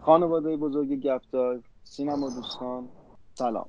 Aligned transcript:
خانواده 0.00 0.56
بزرگ 0.56 1.00
گپ 1.00 1.22
سینما 1.84 2.30
دوستان 2.30 2.88
سلام. 3.34 3.66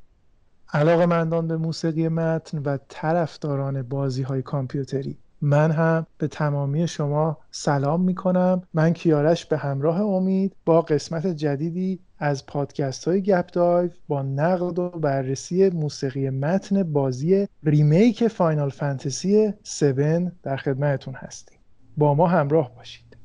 علاقه 0.73 1.05
مندان 1.05 1.47
به 1.47 1.57
موسیقی 1.57 2.07
متن 2.07 2.57
و 2.57 2.77
طرفداران 2.89 3.81
بازی 3.81 4.23
های 4.23 4.41
کامپیوتری. 4.41 5.17
من 5.41 5.71
هم 5.71 6.07
به 6.17 6.27
تمامی 6.27 6.87
شما 6.87 7.37
سلام 7.51 8.01
می 8.01 8.15
کنم 8.15 8.61
من 8.73 8.93
کیارش 8.93 9.45
به 9.45 9.57
همراه 9.57 10.01
امید 10.01 10.55
با 10.65 10.81
قسمت 10.81 11.27
جدیدی 11.27 11.99
از 12.23 12.45
پادکست 12.45 13.07
های 13.07 13.21
گپ 13.21 13.51
دایو 13.51 13.89
با 14.07 14.21
نقد 14.21 14.79
و 14.79 14.89
بررسی 14.89 15.69
موسیقی 15.69 16.29
متن 16.29 16.83
بازی 16.83 17.47
remake 17.63 18.27
Final 18.27 18.69
Fantasy 18.69 19.45
7 19.45 20.43
در 20.43 20.57
خدمتتون 20.57 21.13
هستیم. 21.13 21.57
با 21.97 22.13
ما 22.13 22.27
همراه 22.27 22.75
باشید. 22.75 23.17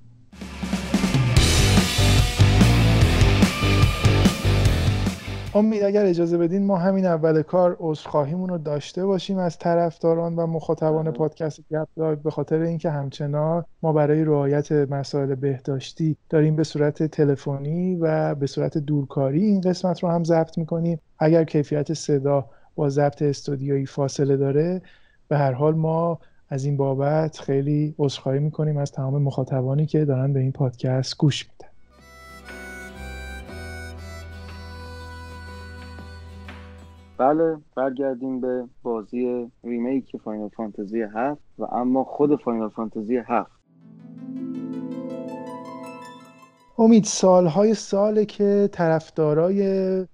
امید 5.54 5.82
اگر 5.82 6.06
اجازه 6.06 6.38
بدین 6.38 6.66
ما 6.66 6.76
همین 6.76 7.06
اول 7.06 7.42
کار 7.42 7.76
عذرخواهیمون 7.80 8.48
رو 8.48 8.58
داشته 8.58 9.06
باشیم 9.06 9.38
از 9.38 9.58
طرفداران 9.58 10.36
و 10.36 10.46
مخاطبان 10.46 11.04
بله. 11.04 11.12
پادکست 11.12 11.60
گپ 11.70 12.18
به 12.22 12.30
خاطر 12.30 12.60
اینکه 12.60 12.90
همچنان 12.90 13.64
ما 13.82 13.92
برای 13.92 14.24
رعایت 14.24 14.72
مسائل 14.72 15.34
بهداشتی 15.34 16.16
داریم 16.28 16.56
به 16.56 16.64
صورت 16.64 17.02
تلفنی 17.02 17.96
و 17.96 18.34
به 18.34 18.46
صورت 18.46 18.78
دورکاری 18.78 19.44
این 19.44 19.60
قسمت 19.60 20.02
رو 20.02 20.08
هم 20.08 20.24
ضبط 20.24 20.58
می‌کنیم 20.58 21.00
اگر 21.18 21.44
کیفیت 21.44 21.92
صدا 21.94 22.46
با 22.74 22.88
ضبط 22.88 23.22
استودیویی 23.22 23.86
فاصله 23.86 24.36
داره 24.36 24.82
به 25.28 25.38
هر 25.38 25.52
حال 25.52 25.74
ما 25.74 26.18
از 26.48 26.64
این 26.64 26.76
بابت 26.76 27.38
خیلی 27.38 27.94
عذرخواهی 27.98 28.38
می‌کنیم 28.38 28.76
از 28.76 28.92
تمام 28.92 29.22
مخاطبانی 29.22 29.86
که 29.86 30.04
دارن 30.04 30.32
به 30.32 30.40
این 30.40 30.52
پادکست 30.52 31.16
گوش 31.18 31.44
میدن 31.44 31.57
بله 37.18 37.56
برگردیم 37.76 38.40
به 38.40 38.64
بازی 38.82 39.50
remake 39.64 40.16
Final 40.24 40.48
Fantasy 40.48 41.02
هفت 41.02 41.40
و 41.58 41.64
اما 41.64 42.04
خود 42.04 42.40
Final 42.40 42.68
Fantasy 42.68 43.16
هفت. 43.16 43.58
امید 46.78 47.04
سالهای 47.04 47.74
ساله 47.74 48.24
که 48.24 48.68
طرفدارای 48.72 50.06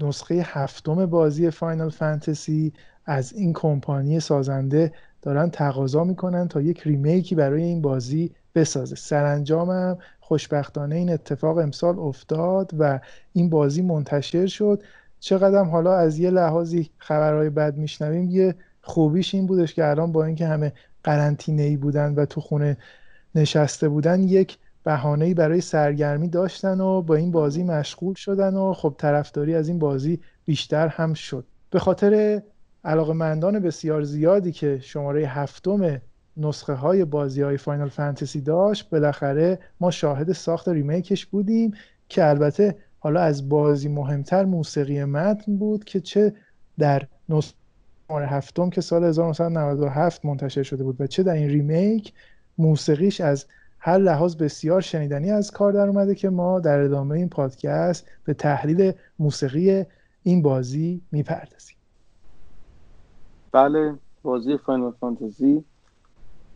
نسخه 0.00 0.34
هفتم 0.34 1.06
بازی 1.06 1.50
فاینال 1.50 1.90
فانتزی 1.90 2.72
از 3.06 3.32
این 3.32 3.52
کمپانی 3.52 4.20
سازنده 4.20 4.92
دارن 5.22 5.50
تقاضا 5.50 6.04
می‌کنن 6.04 6.48
تا 6.48 6.60
یک 6.60 6.80
ریمیکی 6.80 7.34
برای 7.34 7.62
این 7.62 7.82
بازی 7.82 8.34
بسازه. 8.54 8.96
سرانجامم 8.96 9.98
خوشبختانه 10.20 10.96
این 10.96 11.12
اتفاق 11.12 11.58
امسال 11.58 11.98
افتاد 11.98 12.70
و 12.78 13.00
این 13.32 13.50
بازی 13.50 13.82
منتشر 13.82 14.46
شد. 14.46 14.82
چقدر 15.20 15.64
حالا 15.64 15.94
از 15.94 16.18
یه 16.18 16.30
لحاظی 16.30 16.90
خبرهای 16.98 17.50
بد 17.50 17.76
میشنویم 17.76 18.30
یه 18.30 18.54
خوبیش 18.82 19.34
این 19.34 19.46
بودش 19.46 19.74
که 19.74 19.86
الان 19.86 20.12
با 20.12 20.24
اینکه 20.24 20.46
همه 20.46 20.72
قرنطینه 21.04 21.62
ای 21.62 21.76
بودن 21.76 22.14
و 22.14 22.26
تو 22.26 22.40
خونه 22.40 22.76
نشسته 23.34 23.88
بودن 23.88 24.22
یک 24.22 24.58
بهانه‌ای 24.84 25.34
برای 25.34 25.60
سرگرمی 25.60 26.28
داشتن 26.28 26.80
و 26.80 27.02
با 27.02 27.14
این 27.14 27.30
بازی 27.30 27.64
مشغول 27.64 28.14
شدن 28.14 28.54
و 28.54 28.72
خب 28.72 28.94
طرفداری 28.98 29.54
از 29.54 29.68
این 29.68 29.78
بازی 29.78 30.20
بیشتر 30.44 30.88
هم 30.88 31.14
شد. 31.14 31.44
به 31.70 31.78
خاطر 31.78 32.42
علاقه 32.84 33.12
مندان 33.12 33.58
بسیار 33.58 34.02
زیادی 34.02 34.52
که 34.52 34.78
شماره 34.82 35.26
هفتم 35.26 36.00
نسخه 36.36 36.72
های 36.72 37.04
بازی 37.04 37.42
های 37.42 37.56
Final 37.56 37.88
Fantasy 37.88 38.40
داشت 38.40 38.90
بالاخره 38.90 39.58
ما 39.80 39.90
شاهد 39.90 40.32
ساخت 40.32 40.68
remake 40.68 41.11
ش 41.11 41.26
بودیم 41.26 41.74
که 42.08 42.28
البته 42.28 42.76
حالا 43.00 43.20
از 43.20 43.48
بازی 43.48 43.88
مهمتر 43.88 44.44
موسیقی 44.44 45.04
متن 45.04 45.56
بود 45.56 45.84
که 45.84 46.00
چه 46.00 46.32
در 46.78 47.06
نسخه 47.28 47.54
هفتم 48.10 48.70
که 48.70 48.80
سال 48.80 49.04
1997 49.04 50.24
منتشر 50.24 50.62
شده 50.62 50.84
بود 50.84 51.00
و 51.00 51.06
چه 51.06 51.22
در 51.22 51.32
این 51.32 51.48
remake 51.48 52.12
موسیقیش 52.58 53.20
از 53.20 53.46
هر 53.78 53.98
لحاظ 53.98 54.36
بسیار 54.36 54.80
شنیدنی 54.80 55.30
از 55.30 55.50
کار 55.50 55.72
در 55.72 55.88
اومده 55.88 56.14
که 56.14 56.30
ما 56.30 56.60
در 56.60 56.80
ادامه 56.80 57.16
این 57.16 57.28
پادکست 57.28 58.06
به 58.24 58.34
تحلیل 58.34 58.92
موسیقی 59.18 59.84
این 60.22 60.42
بازی 60.42 61.00
می‌پردازیم. 61.12 61.76
بله 63.52 63.94
بازی 64.22 64.56
Final 64.56 64.92
Fantasy 65.00 65.64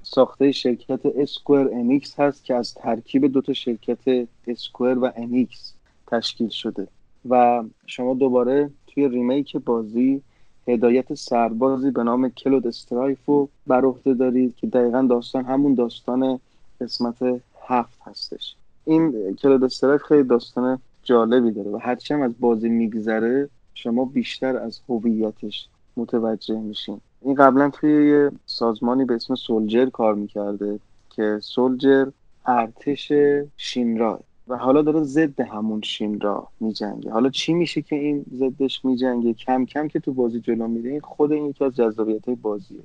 ساخته 0.02 0.52
شرکت 0.52 1.00
Square 1.06 1.68
Enix 1.72 2.20
هست 2.20 2.44
که 2.44 2.54
از 2.54 2.74
ترکیب 2.74 3.26
دو 3.26 3.40
تا 3.40 3.52
شرکت 3.52 4.28
Square 4.46 4.98
و 4.98 5.12
Enix 5.16 5.73
تشکیل 6.06 6.48
شده. 6.48 6.88
و 7.28 7.62
شما 7.86 8.14
دوباره 8.14 8.70
توی 8.86 9.08
remake 9.08 9.56
بازی 9.56 10.22
هدایت 10.68 11.14
سربازی 11.14 11.90
به 11.90 12.02
نام 12.02 12.28
Cloud 12.28 12.66
Strife 12.66 13.18
رو 13.26 13.48
بر 13.66 13.84
عهده 13.84 14.14
دارید 14.14 14.56
که 14.56 14.66
دقیقا 14.66 15.02
داستان 15.02 15.44
همون 15.44 15.74
داستان 15.74 16.40
قسمت 16.80 17.40
هفت 17.66 17.98
هستش. 18.02 18.54
این 18.84 19.34
کلود 19.34 19.64
استرایف 19.64 20.02
خیلی 20.02 20.22
داستان 20.22 20.78
جالبی 21.02 21.50
داره 21.50 21.70
و 21.70 21.76
هرچی 21.76 22.14
هم 22.14 22.22
از 22.22 22.32
بازی 22.40 22.68
میگذره 22.68 23.48
شما 23.74 24.04
بیشتر 24.04 24.56
از 24.56 24.80
هویتش 24.88 25.68
متوجه 25.96 26.58
میشین. 26.58 27.00
این 27.20 27.34
قبلا 27.34 27.70
توی 27.70 28.10
یه 28.10 28.30
سازمانی 28.46 29.04
به 29.04 29.14
اسم 29.14 29.34
سولجر 29.34 29.86
کار 29.86 30.14
می‌کرده 30.14 30.78
که 31.10 31.38
سولجر 31.42 32.06
ارتش 32.46 33.12
شینراه 33.56 34.20
و 34.48 34.56
حالا 34.56 34.82
داره 34.82 35.02
ضد 35.02 35.40
همون 35.40 35.80
شین 35.82 36.20
را 36.20 36.48
میجنگه. 36.60 37.10
حالا 37.10 37.30
چی 37.30 37.54
میشه 37.54 37.82
که 37.82 37.96
این 37.96 38.24
ضدش 38.34 38.84
میجنگه؟ 38.84 39.32
کم 39.32 39.64
کم 39.66 39.88
که 39.88 40.00
تو 40.00 40.12
بازی 40.12 40.40
جلو 40.40 40.68
میره 40.68 40.90
این 40.90 41.00
خود 41.00 41.32
این 41.32 41.46
یکی 41.46 41.64
از 41.64 41.74
جذابیت 41.74 42.26
های 42.26 42.34
بازیه 42.34 42.80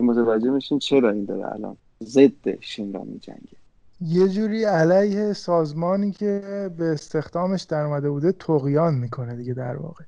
متوجه 0.00 0.50
میشین 0.50 0.78
چرا 0.78 1.10
این 1.10 1.24
داره 1.24 1.52
الان 1.52 1.76
ضد 2.02 2.60
شین 2.60 2.92
را 2.92 3.04
میجنگه. 3.04 3.56
یه 4.00 4.28
جوری 4.28 4.64
علیه 4.64 5.32
سازمانی 5.32 6.12
که 6.12 6.42
به 6.78 6.84
استخدامش 6.84 7.62
در 7.62 7.84
اومده 7.84 8.10
بوده 8.10 8.32
تقیان 8.32 8.94
می‌کنه 8.94 9.36
دیگه 9.36 9.54
در 9.54 9.76
واقع. 9.76 10.04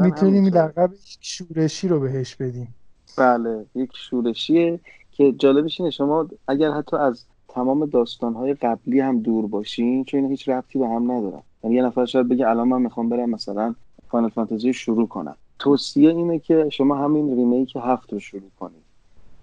می‌تونیم 0.00 0.46
لقب 0.46 0.92
یک 0.92 1.18
شورشی 1.20 1.88
رو 1.88 2.00
بهش 2.00 2.34
بدیم. 2.34 2.74
بله 3.18 3.66
یک 3.74 3.90
شورشیه 3.94 4.80
که 5.12 5.32
جالبش 5.32 5.80
اینه 5.80 5.90
شما 5.90 6.28
اگر 6.48 6.70
حتی 6.70 6.96
از 6.96 7.24
تمام 7.54 7.86
داستانهای 7.86 8.54
قبلی 8.54 9.00
هم 9.00 9.20
دور 9.20 9.46
باشین 9.46 10.04
چون 10.04 10.24
هیچ 10.24 10.48
ربطی 10.48 10.78
به 10.78 10.88
هم 10.88 11.12
ندارن. 11.12 11.42
یعنی 11.64 11.76
یه 11.76 11.82
نفر 11.82 12.04
شاید 12.04 12.28
بگه 12.28 12.48
الان 12.48 12.68
من 12.68 12.82
می‌خوام 12.82 13.08
برم 13.08 13.30
مثلا 13.30 13.74
Final 14.08 14.28
Fantasy 14.28 14.72
شروع 14.72 15.08
کنم. 15.08 15.36
توصیه 15.58 16.10
اینه 16.10 16.38
که 16.38 16.68
شما 16.72 16.96
همین 16.96 17.36
remake 17.36 17.76
هفت 17.82 18.12
رو 18.12 18.18
شروع 18.18 18.50
کنید. 18.60 18.82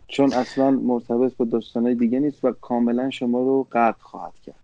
چون 0.08 0.34
اصلا 0.34 0.72
مرتبط 0.72 1.38
با 1.38 1.46
داستانهای 1.46 1.96
دیگه 1.96 2.20
نیست 2.20 2.46
و 2.46 2.52
کاملا 2.52 3.10
شما 3.10 3.40
رو 3.40 3.68
غرق 3.72 3.98
خواهد 4.00 4.34
کرد. 4.46 4.56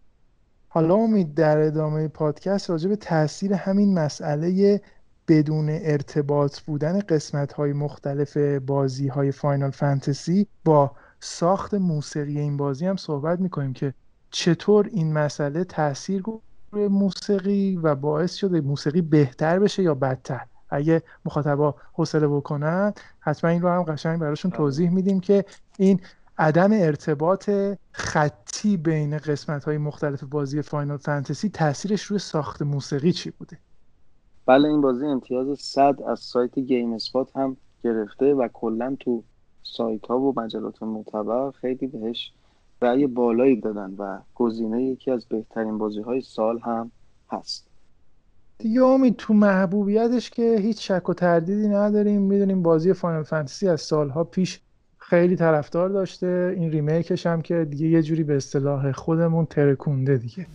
حالا 0.70 0.96
امید 0.96 1.34
در 1.34 1.58
ادامه 1.58 2.08
پادکست 2.08 2.70
راجع 2.70 2.90
به 2.90 2.96
تاثیر 2.96 3.54
همین 3.54 3.94
مسئله 4.00 4.82
بدون 5.28 5.70
ارتباط 5.70 6.60
بودن 6.60 7.00
قسمت 7.00 7.54
های 7.54 7.74
مختلف 7.74 8.38
بازی 8.68 9.08
های 9.08 9.32
Final 9.32 9.72
Fantasy 9.72 10.48
با 10.66 10.92
ساخت 11.26 11.74
موسیقی 11.74 12.40
این 12.40 12.58
بازی 12.58 12.86
هم 12.86 12.96
صحبت 12.96 13.40
می‌کنیم 13.40 13.74
که 13.74 13.94
چطور 14.32 14.90
این 14.92 15.14
مسئله 15.14 15.64
تاثیر 15.64 16.24
روی 16.72 16.88
موسیقی 16.88 17.76
و 17.76 17.96
باعث 17.96 18.36
شده 18.36 18.62
موسیقی 18.62 19.02
بهتر 19.02 19.60
بشه 19.60 19.84
یا 19.84 19.96
بدتر 19.96 20.46
اگه 20.70 21.02
مخاطبا 21.26 21.76
حوصله 21.94 22.28
بکنن 22.28 22.94
حتما 23.20 23.50
این 23.50 23.62
رو 23.62 23.70
هم 23.70 23.84
قشنگ 23.84 24.20
براشون 24.20 24.52
بله. 24.52 24.58
توضیح 24.58 24.90
میدیم 24.90 25.20
که 25.20 25.46
این 25.78 26.00
عدم 26.38 26.70
ارتباط 26.74 27.50
خطی 27.92 28.78
بین 28.78 29.18
قسمت 29.18 29.64
های 29.64 29.78
مختلف 29.78 30.24
بازی 30.24 30.62
فاینال 30.62 30.98
فانتزی 30.98 31.50
تاثیرش 31.50 32.04
روی 32.04 32.20
ساخت 32.20 32.62
موسیقی 32.62 33.12
چی 33.12 33.32
بوده 33.32 33.58
بله 34.46 34.70
این 34.70 34.82
بازی 34.82 35.06
امتیاز 35.06 35.60
100 35.60 36.02
از 36.08 36.20
سایت 36.20 36.60
گیم 36.60 36.94
اسپات 36.94 37.38
هم 37.38 37.58
گرفته 37.84 38.34
و 38.34 38.48
کلا 38.54 38.96
تو 39.00 39.24
سایت 39.66 40.08
ها 40.08 40.20
و 40.20 40.40
مجلات 40.40 40.84
معتبر 40.84 41.52
خیلی 41.52 41.88
بهش 41.88 42.32
رأی 42.82 43.08
بالایی 43.08 43.62
دادن 43.62 43.96
و 43.98 44.20
گزینه 44.36 44.84
یکی 44.84 45.12
از 45.12 45.26
بهترین 45.26 45.78
بازی 45.78 46.02
های 46.02 46.22
سال 46.22 46.60
هم 46.60 46.92
هست. 47.32 47.68
دیگه 48.58 48.84
امید 48.84 49.16
تو 49.16 49.34
محبوبیتش 49.34 50.30
که 50.30 50.58
هیچ 50.62 50.92
شک 50.92 51.10
و 51.10 51.14
تردیدی 51.14 51.68
نداریم. 51.68 52.22
می‌دونیم 52.22 52.64
بازی 52.64 52.94
فاینال 52.94 53.24
فانتزی 53.24 53.68
از 53.68 53.82
سالها 53.82 54.24
پیش 54.24 54.62
خیلی 54.98 55.36
طرفدار 55.36 55.90
داشته. 55.90 56.56
این 56.58 56.72
ریمیکش 56.72 57.26
هم 57.26 57.42
که 57.42 57.66
دیگه 57.70 57.88
یه 57.88 58.02
جوری 58.02 58.24
به 58.24 58.36
اصطلاح 58.36 58.92
خودمون 58.92 59.46
ترکونده 59.46 60.18
دیگه. 60.18 60.46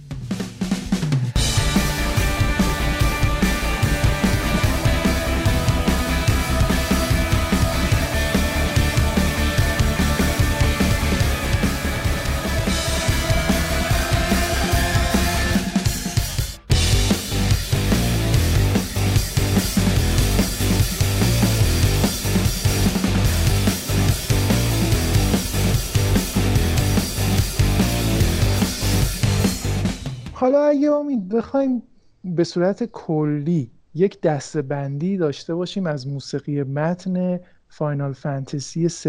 حالا 30.50 30.64
اگه 30.64 30.90
امید 30.90 31.28
بخوایم 31.28 31.82
به 32.24 32.44
صورت 32.44 32.84
کلی 32.84 33.70
یک 33.94 34.20
دستبندی 34.20 35.16
داشته 35.16 35.54
باشیم 35.54 35.86
از 35.86 36.08
موسیقی 36.08 36.62
متن 36.62 37.40
فاینال 37.68 38.12
فانتزی 38.12 38.84
7 38.84 39.06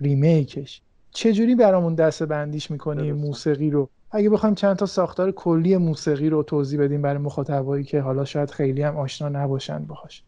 ریمیکش. 0.00 0.82
چجوری 1.10 1.54
برامون 1.54 1.94
دسته 1.94 2.26
بندیش 2.26 2.70
می‌کنیم 2.70 3.16
موسیقی 3.16 3.70
رو؟ 3.70 3.88
اگه 4.10 4.30
بخوایم 4.30 4.54
چند 4.54 4.76
تا 4.76 4.86
ساختار 4.86 5.30
کلی 5.30 5.76
موسیقی 5.76 6.28
رو 6.28 6.42
توضیح 6.42 6.80
بدیم 6.80 7.02
برای 7.02 7.18
مخاطبایی 7.18 7.84
که 7.84 8.00
حالا 8.00 8.24
شاید 8.24 8.50
خیلی 8.50 8.82
هم 8.82 8.96
آشنا 8.96 9.28
نباشن 9.28 9.78
باهاش. 9.78 10.24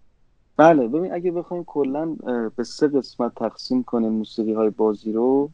بله 0.56 0.88
ببین 0.88 1.14
اگه 1.14 1.32
بخوایم 1.32 1.64
کلا 1.64 2.16
به 2.56 2.64
سه 2.64 2.88
قسمت 2.88 3.34
تقسیم 3.34 3.82
کنیم 3.82 4.12
موسیقی 4.12 4.52
های 4.52 4.70
بازی 4.70 5.12
رو 5.12 5.50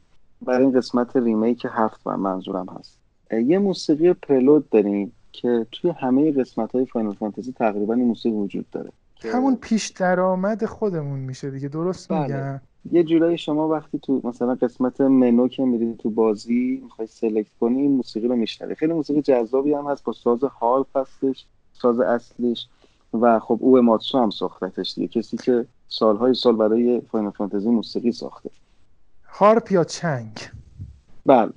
برای 0.47 0.67
این 0.67 0.73
قسمت 0.73 1.17
remake 1.17 1.67
هفت 1.71 2.07
من 2.07 2.17
منظورم 2.17 2.67
هست. 2.79 3.02
یه 3.41 3.59
موسیقی 3.59 4.13
prelude 4.13 4.71
داریم 4.71 5.13
که 5.33 5.67
توی 5.73 5.91
همه 5.91 6.33
قسمت 6.33 6.73
های 6.73 6.87
Final 6.87 7.15
Fantasy 7.15 7.53
تقریبا 7.53 7.95
این 7.95 8.05
موسیقی 8.05 8.37
وجود 8.37 8.71
داره. 8.71 8.93
همون 9.33 9.57
پیش 9.57 9.89
درآمد 9.89 10.65
خودمون 10.65 11.21
میشه 11.21 11.51
دیگه 11.51 11.69
درست 11.69 12.09
بله. 12.09 12.23
میگم؟ 12.23 12.61
یه 12.93 13.05
جورایی 13.05 13.39
شما 13.39 13.69
وقتی 13.69 13.99
تو 13.99 14.21
مثلا 14.25 14.55
قسمت 14.55 15.01
منو 15.01 15.49
که 15.49 15.65
میرید 15.65 15.97
تو 15.97 16.11
بازی 16.11 16.81
می‌خوای 16.85 17.09
select 17.09 17.51
کنی 17.61 17.81
این 17.81 17.91
موسیقی 17.91 18.29
رو 18.29 18.37
میشنوی. 18.37 18.75
خیلی 18.75 18.93
موسیقی 18.93 19.23
جذابی 19.23 19.73
هم 19.73 19.87
هست 19.87 20.05
با 20.05 20.13
ساز 20.13 20.45
harp 20.45 20.97
هستش 20.97 21.47
ساز 21.73 22.01
اصلیش 22.01 22.69
و 23.21 23.39
خب 23.39 23.59
اوئماتسو 23.61 24.19
هم 24.19 24.31
ساختتش 24.31 24.95
دیگه. 24.95 25.09
کسی 25.09 25.37
که 25.37 25.67
سالهای 25.89 26.35
سال 26.35 26.57
برای 26.57 27.01
Final 27.01 27.31
Fantasy 27.31 27.69
موسیقی 27.69 28.13
ساخته. 28.13 28.51
هارپ 29.29 29.73
یا 29.73 29.85
چنگ؟ 29.85 30.33
بله. 31.27 31.53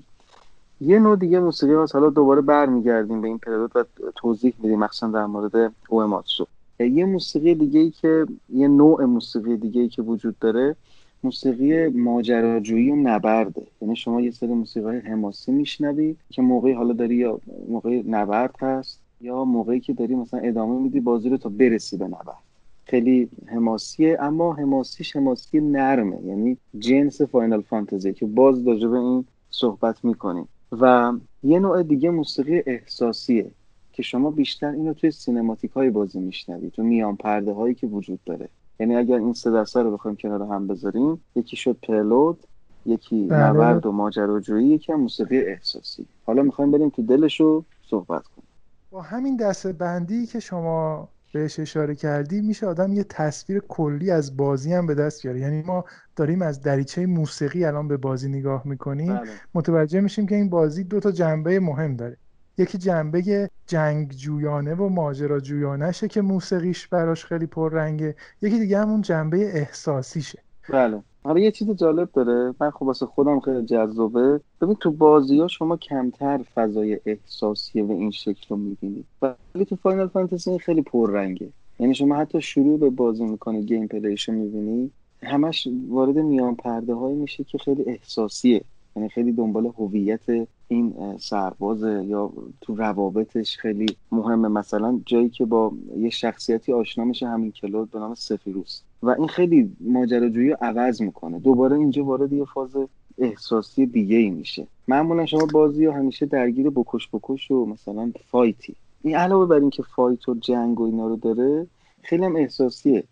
یه 0.82 1.00
نوع 1.00 1.16
دیگه 1.18 1.40
موسیقی 1.40 1.74
هست 1.74 1.96
حالا 1.96 2.10
دوباره 2.10 2.42
برمیگردیم 2.42 3.22
به 3.22 3.28
این 3.28 3.38
پرودوت 3.38 3.76
و 3.76 3.84
توضیح 4.16 4.54
میدیم 4.60 4.80
مخصوصا 4.80 5.08
در 5.08 5.26
مورد 5.26 5.74
او 5.90 6.04
ماتسو. 6.04 6.48
یه 6.80 7.06
موسیقی 7.06 7.56
دیگه 7.56 7.80
ای 7.80 7.90
که 7.90 8.26
یه 8.54 8.68
نوع 8.68 9.06
موسیقی 9.06 9.58
دیگه 9.58 9.82
ای 9.82 9.90
که 9.90 10.02
وجود 10.02 10.40
داره 10.40 10.76
موسیقی 11.24 11.88
ماجراجویی 11.88 12.92
و 12.92 12.96
نبرده. 12.96 13.68
یعنی 13.82 13.96
شما 13.96 14.22
یه 14.22 14.32
سری 14.32 14.54
موسیقی 14.54 14.86
های 14.86 15.00
حماسی 15.00 15.52
میشنوی 15.52 16.16
که 16.30 16.42
موقعی 16.42 16.74
حالا 16.74 16.94
داری 16.94 17.16
یا 17.16 17.40
موقع 17.70 18.02
نبرد 18.08 18.56
هست 18.60 19.00
یا 19.22 19.44
موقعی 19.46 19.80
که 19.80 19.94
داری 19.94 20.16
مثلا 20.16 20.40
ادامه 20.40 20.80
میدی 20.80 21.00
بازی 21.00 21.30
رو 21.30 21.38
تا 21.38 21.50
برسی 21.50 21.98
به 21.98 22.06
نبرد. 22.06 22.44
خیلی 22.86 23.30
حماسیه 23.46 24.18
اما 24.22 24.54
حماسیش 24.54 25.16
حماسی 25.16 25.60
نرمه. 25.60 26.18
یعنی 26.26 26.58
جنس 26.80 27.22
فاینال 27.22 27.62
فانتزی 27.62 28.14
که 28.14 28.26
باز 28.26 28.68
راجع 28.68 28.88
به 28.88 28.98
این 28.98 29.26
صحبت 29.50 30.06
می‌کنیم. 30.06 30.48
و 30.82 31.14
یه 31.44 31.60
نوع 31.60 31.84
دیگه 31.84 32.10
موسیقی 32.10 32.64
احساسیه 32.66 33.52
که 33.94 34.04
شما 34.04 34.32
بیشتر 34.32 34.68
اینو 34.68 34.94
توی 34.94 35.12
سینماتیک 35.12 35.72
های 35.72 35.90
بازی 35.90 36.20
میشنوید 36.20 36.72
تو 36.72 36.84
میان 36.84 37.16
پرده 37.16 37.54
هایی 37.54 37.76
که 37.76 37.88
وجود 37.88 38.20
داره. 38.26 38.50
یعنی 38.80 38.96
اگر 38.96 39.16
این 39.16 39.34
سه 39.34 39.52
دسته 39.52 39.82
رو 39.82 39.92
بخوایم 39.92 40.18
کنار 40.18 40.42
هم 40.42 40.68
بذاریم 40.68 41.22
یکی 41.36 41.56
شد 41.56 41.78
پرلود 41.84 42.40
یکی 42.86 43.28
بله. 43.28 43.40
نبرد 43.40 43.86
و 43.86 43.92
ماجراجویی 43.92 44.68
یکی 44.68 44.92
هم 44.92 45.02
موسیقی 45.02 45.40
احساسی. 45.40 46.06
حالا 46.26 46.42
می‌خوایم 46.42 46.72
بریم 46.72 46.90
تو 46.90 47.02
دلش 47.02 47.40
رو 47.40 47.66
صحبت 47.90 48.24
کنیم. 48.24 48.48
با 48.92 49.02
همین 49.02 49.38
دسته 49.38 49.74
بندی 49.74 50.26
که 50.26 50.40
شما 50.40 51.08
بهش 51.36 51.60
اشاره 51.60 51.96
کردی 51.96 52.42
میشه 52.42 52.68
آدم 52.68 52.94
یه 52.94 53.04
تصویر 53.04 53.60
کلی 53.68 54.12
از 54.12 54.38
بازی 54.38 54.74
هم 54.74 54.86
به 54.86 54.96
دست 54.96 55.24
بیاره. 55.24 55.40
یعنی 55.40 55.62
ما 55.62 55.86
داریم 56.16 56.42
از 56.42 56.62
دریچه 56.62 57.06
موسیقی 57.06 57.66
الان 57.66 57.88
به 57.88 57.98
بازی 57.98 58.30
نگاه 58.30 58.62
می‌کنیم 58.66 59.14
بله. 59.14 59.30
متوجه 59.54 60.02
میشیم 60.02 60.28
که 60.28 60.36
این 60.36 60.50
بازی 60.50 60.84
دو 60.84 61.00
تا 61.00 61.12
جنبه 61.12 61.60
مهم 61.60 61.96
داره. 61.96 62.18
یکی 62.58 62.78
جنبه 62.78 63.50
جنگ 63.68 64.12
جویانه 64.12 64.76
و 64.76 64.90
ماجرا 64.90 65.40
جویانشه 65.40 66.08
که 66.08 66.22
موسیقیش 66.22 66.88
براش 66.88 67.26
خیلی 67.26 67.46
پررنگه. 67.46 68.16
یکی 68.42 68.60
دیگه 68.60 68.80
همون 68.80 69.02
جنبه 69.02 69.38
احساسیشه. 69.38 70.40
بله. 70.70 71.04
حالا 71.26 71.40
یه 71.40 71.52
چیز 71.52 71.70
جالب 71.70 72.10
داره. 72.14 72.56
من 72.60 72.70
خب 72.70 72.84
واسه 72.84 73.06
خودم 73.06 73.40
خیلی 73.40 73.66
جذابه. 73.66 74.40
ببین 74.62 74.76
تو 74.76 74.92
بازی 74.92 75.40
ها 75.40 75.48
شما 75.48 75.78
کمتر 75.78 76.38
فضای 76.56 77.00
احساسی 77.06 77.82
و 77.82 77.92
این 77.92 78.12
شکل 78.12 78.46
رو 78.50 78.58
می‌بینید 78.58 79.06
ولی 79.22 79.66
تو 79.66 79.76
فاینال 79.76 80.08
فانتزی 80.08 80.58
خیلی 80.58 80.82
پررنگه. 80.82 81.50
یعنی 81.80 81.96
شما 81.96 82.16
حتی 82.16 82.42
شروع 82.42 82.80
به 82.80 82.90
بازی 82.90 83.26
می‌کنه 83.26 83.62
گیم 83.62 83.88
پلیشو 83.88 84.32
می‌بینی 84.32 84.92
همش 85.24 85.68
وارد 85.90 86.18
میان 86.18 86.56
پرده 86.56 86.94
هایی 86.94 87.16
میشه 87.16 87.44
که 87.44 87.58
خیلی 87.58 87.84
احساسیه. 87.88 88.62
یعنی 88.96 89.10
خیلی 89.10 89.32
دنبال 89.32 89.66
هویت 89.66 90.48
این 90.68 90.94
سرباز 91.20 91.82
یا 91.82 92.32
تو 92.62 92.76
روابطش 92.76 93.58
خیلی 93.58 93.86
مهمه. 94.12 94.48
مثلا 94.48 95.00
جایی 95.06 95.30
که 95.30 95.46
با 95.46 95.72
یه 95.98 96.10
شخصیتی 96.10 96.74
آشنا 96.74 97.06
میشه 97.06 97.28
همین 97.28 97.52
کلود 97.52 97.92
به 97.92 98.00
نام 98.00 98.14
سفیروس. 98.14 98.82
و 99.04 99.10
این 99.10 99.28
خیلی 99.28 99.76
ماجراجویی 99.80 100.50
رو 100.50 100.58
عوض 100.62 101.02
می‌کنه. 101.02 101.40
دوباره 101.40 101.76
اینجا 101.78 102.06
وارد 102.06 102.34
یه 102.34 102.46
فاز 102.46 102.76
احساسی 103.18 103.86
دیگه 103.86 104.18
ای 104.18 104.30
میشه. 104.30 104.68
معمولا 104.88 105.26
شما 105.26 105.46
بازی 105.54 105.86
همیشه 105.86 106.26
درگیر 106.26 106.70
بکش 106.70 107.10
بکش 107.14 107.52
و 107.52 107.66
مثلا 107.66 108.12
فایتی. 108.32 108.76
این 109.02 109.16
علاوه 109.16 109.46
بر 109.46 109.56
اینکه 109.56 109.84
فایت 109.96 110.30
و 110.30 110.34
جنگ 110.34 110.80
و 110.80 110.84
اینا 110.84 111.08
رو 111.08 111.16
داره 111.16 111.68
خیلی 112.02 112.26
هم 112.26 112.36
احساسیه. 112.36 113.04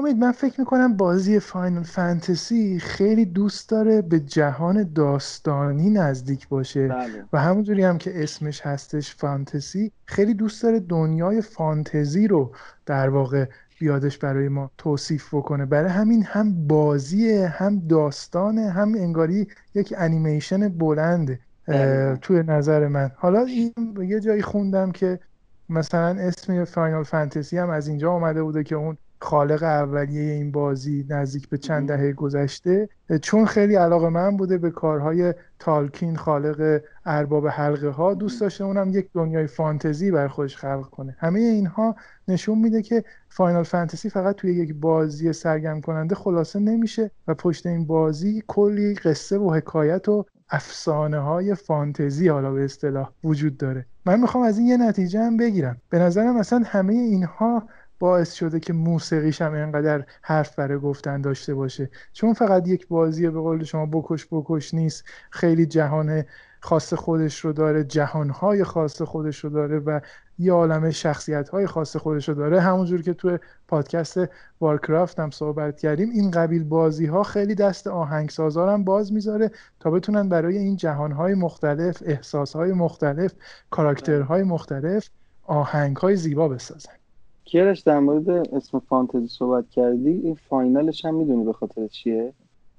امید 0.00 0.16
من 0.16 0.32
فکر 0.32 0.60
می‌کنم 0.60 0.96
بازی 0.96 1.38
Final 1.38 1.82
Fantasy 1.82 2.78
خیلی 2.78 3.24
دوست 3.24 3.68
داره 3.68 4.02
به 4.02 4.20
جهان 4.20 4.92
داستانی 4.94 5.90
نزدیک 5.90 6.48
باشه 6.48 6.88
بله. 6.88 7.24
و 7.32 7.40
همونجوری 7.40 7.84
هم 7.84 7.98
که 7.98 8.22
اسمش 8.22 8.60
هستش 8.60 9.14
فانتزی 9.14 9.92
خیلی 10.04 10.34
دوست 10.34 10.62
داره 10.62 10.80
دنیای 10.80 11.40
فانتزی 11.40 12.28
رو 12.28 12.52
در 12.86 13.08
واقع 13.08 13.46
بیادش 13.80 14.18
برای 14.18 14.48
ما 14.48 14.70
توصیف 14.78 15.34
بکنه 15.34 15.66
برای 15.66 15.90
همین 15.90 16.22
هم 16.22 16.66
بازی 16.66 17.32
هم 17.32 17.78
داستان 17.88 18.58
هم 18.58 18.94
انگاری 18.94 19.48
یک 19.74 19.94
انیمیشن 19.96 20.68
بلنده. 20.68 21.40
توی 22.22 22.42
نظر 22.42 22.88
من 22.88 23.10
حالا 23.16 23.40
این 23.40 23.72
یه 24.08 24.20
جایی 24.20 24.42
خوندم 24.42 24.92
که 24.92 25.20
مثلا 25.68 26.20
اسم 26.20 26.64
فاینال 26.64 27.04
فانتزی 27.04 27.58
هم 27.58 27.70
از 27.70 27.88
اینجا 27.88 28.12
آمده 28.12 28.42
بوده 28.42 28.64
که 28.64 28.74
اون 28.74 28.96
خالق 29.22 29.62
اولیه 29.62 30.32
این 30.32 30.52
بازی 30.52 31.06
نزدیک 31.08 31.48
به 31.48 31.58
چند 31.58 31.88
دهه 31.88 32.12
گذشته 32.12 32.88
چون 33.22 33.46
خیلی 33.46 33.74
علاقه 33.74 34.08
من 34.08 34.36
بوده 34.36 34.58
به 34.58 34.70
کارهای 34.70 35.34
تالکین 35.58 36.16
خالق 36.16 36.80
ارباب 37.06 37.46
حلقه 37.46 37.88
ها 37.88 38.14
دوست 38.14 38.40
داشته 38.40 38.64
اونم 38.64 38.90
یک 38.90 39.08
دنیای 39.14 39.46
فانتزی 39.46 40.10
بر 40.10 40.28
خودش 40.28 40.56
خلق 40.56 40.90
کنه. 40.90 41.16
همه 41.18 41.40
اینها 41.40 41.96
نشون 42.28 42.58
میده 42.58 42.82
که 42.82 43.04
فاینال 43.28 43.62
فانتزی 43.62 44.10
فقط 44.10 44.36
توی 44.36 44.54
یک 44.54 44.74
بازی 44.74 45.32
سرگرم 45.32 45.80
کننده 45.80 46.14
خلاصه 46.14 46.58
نمیشه 46.58 47.10
و 47.28 47.34
پشت 47.34 47.66
این 47.66 47.86
بازی 47.86 48.42
کلی 48.46 48.94
قصه 48.94 49.38
و 49.38 49.54
حکایت 49.54 50.08
و 50.08 50.26
افسانه 50.50 51.18
های 51.18 51.54
فانتزی 51.54 52.28
حالا 52.28 52.52
به 52.52 52.64
اصطلاح 52.64 53.10
وجود 53.24 53.56
داره. 53.56 53.86
من 54.06 54.20
می‌خوام 54.20 54.44
از 54.44 54.58
این 54.58 54.66
یه 54.66 54.76
نتیجه 54.76 55.20
هم 55.20 55.36
بگیرم. 55.36 55.76
به 55.90 55.98
نظرم 55.98 56.38
مثلا 56.38 56.62
همه 56.66 56.94
اینها 56.94 57.62
باعث 58.00 58.32
شده 58.32 58.60
که 58.60 58.72
موسیقیش 58.72 59.42
هم 59.42 59.54
اینقدر 59.54 60.04
حرف 60.22 60.54
برای 60.58 60.78
گفتن 60.78 61.20
داشته 61.20 61.54
باشه. 61.54 61.90
چون 62.12 62.32
فقط 62.34 62.68
یک 62.68 62.88
بازی 62.88 63.30
به 63.30 63.40
قول 63.40 63.64
شما 63.64 63.86
بکش 63.86 64.26
بکش 64.30 64.74
نیست 64.74 65.04
خیلی 65.30 65.66
جهان 65.66 66.24
خاص 66.60 66.94
خودش 66.94 67.40
رو 67.40 67.52
داره 67.52 67.84
جهانهای 67.84 68.64
خاص 68.64 69.02
خودش 69.02 69.44
رو 69.44 69.50
داره 69.50 69.78
و 69.78 70.00
یه 70.38 70.52
عالم 70.52 70.90
شخصیت 70.90 71.48
های 71.48 71.66
خاص 71.66 71.96
خودش 71.96 72.28
رو 72.28 72.34
داره. 72.34 72.60
همونجور 72.60 73.02
که 73.02 73.14
توی 73.14 73.38
پادکست 73.68 74.20
وارکرافت 74.60 75.20
هم 75.20 75.30
صحبت 75.30 75.80
کردیم 75.80 76.10
این 76.10 76.30
قبیل 76.30 76.64
بازی 76.64 77.06
ها 77.06 77.22
خیلی 77.22 77.54
دست 77.54 77.86
آهنگسازا 77.86 78.72
هم 78.72 78.84
باز 78.84 79.12
می‌ذاره 79.12 79.50
تا 79.80 79.90
بتونن 79.90 80.28
برای 80.28 80.58
این 80.58 80.76
جهان 80.76 81.12
های 81.12 81.34
مختلف 81.34 82.02
احساس 82.06 82.56
های 82.56 82.72
مختلف 82.72 83.34
کاراکترهای 83.70 84.42
مختلف 84.42 85.08
آهنگ 85.44 85.96
های 85.96 86.16
زیبا 86.16 86.48
بسازن. 86.48 86.99
کیرش 87.50 87.80
در 87.80 87.98
مورد 87.98 88.30
اسم 88.30 88.78
فانتزی 88.78 89.26
صحبت 89.26 89.70
کردی؟ 89.70 90.10
این 90.10 90.38
فاینالش 90.48 91.04
هم 91.04 91.14
می‌دونی 91.14 91.44
به 91.44 91.52
خاطر 91.52 91.86
چیه؟ 91.86 92.32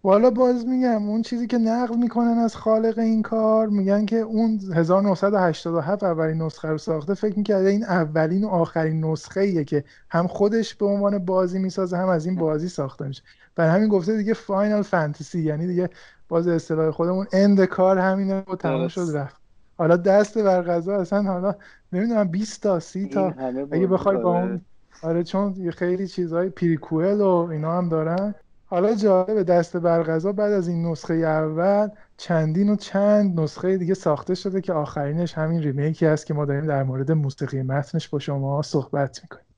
والا 0.03 0.29
باز 0.29 0.67
میگم 0.67 1.09
اون 1.09 1.21
چیزی 1.21 1.47
که 1.47 1.57
نقل 1.57 1.95
می‌کنن 1.95 2.37
از 2.37 2.55
خالق 2.55 2.99
این 2.99 3.21
کار 3.21 3.67
میگن 3.67 4.05
که 4.05 4.15
اون 4.15 4.59
1987 4.75 6.03
اولین 6.03 6.41
نسخه 6.41 6.67
رو 6.67 6.77
ساخته. 6.77 7.13
فکر 7.13 7.37
می‌کرده 7.37 7.69
این 7.69 7.83
اولین 7.83 8.43
و 8.43 8.47
آخرین 8.47 9.05
نسخه 9.05 9.41
ایه 9.41 9.63
که 9.63 9.83
هم 10.09 10.27
خودش 10.27 10.75
به 10.75 10.85
عنوان 10.85 11.17
بازی 11.17 11.59
می‌سازه 11.59 11.97
هم 11.97 12.09
از 12.09 12.25
این 12.25 12.35
بازی 12.35 12.67
ساخته 12.67 13.07
میشه. 13.07 13.23
برای 13.55 13.71
همین 13.71 13.89
گفته 13.89 14.17
دیگه 14.17 14.33
فاینال 14.33 14.81
فانتزی 14.81 15.43
یعنی 15.43 15.67
دیگه 15.67 15.89
باز 16.29 16.47
اصطلاح 16.47 16.91
خودمون 16.91 17.27
اند 17.33 17.65
کار 17.65 17.97
همینه 17.97 18.43
و 18.47 18.55
تمام 18.55 18.87
شد 18.87 19.07
رفت. 19.13 19.40
حالا 19.81 19.97
دست 19.97 20.37
بر 20.37 20.61
غذا 20.61 20.95
اصلا 20.95 21.23
حالا 21.23 21.55
نمی‌دونم 21.93 22.27
20 22.27 22.63
تا 22.63 22.79
30 22.79 23.07
تا. 23.07 23.33
اگه 23.71 23.87
بخوای 23.87 24.17
با 24.17 24.33
اون 24.39 24.61
آره 25.03 25.23
چون 25.23 25.71
خیلی 25.71 26.07
چیزهای 26.07 26.49
پریکوئل 26.49 27.21
و 27.21 27.47
اینا 27.51 27.77
هم 27.77 27.89
دارن. 27.89 28.35
حالا 28.65 28.95
جالب 28.95 29.43
دست 29.43 29.77
برغذا 29.77 30.31
بعد 30.31 30.51
از 30.51 30.67
این 30.67 30.85
نسخه 30.87 31.13
اول 31.13 31.89
چندین 32.17 32.69
و 32.69 32.75
چند 32.75 33.39
نسخه 33.39 33.77
دیگه 33.77 33.93
ساخته 33.93 34.35
شده 34.35 34.61
که 34.61 34.73
آخرینش 34.73 35.33
همین 35.33 35.63
ریمیکی 35.63 36.05
هست 36.05 36.25
که 36.25 36.33
ما 36.33 36.45
داریم 36.45 36.65
در 36.65 36.83
مورد 36.83 37.11
موسیقی 37.11 37.61
متنش 37.61 38.09
با 38.09 38.19
شما 38.19 38.61
صحبت 38.61 39.19
می‌کنیم. 39.23 39.50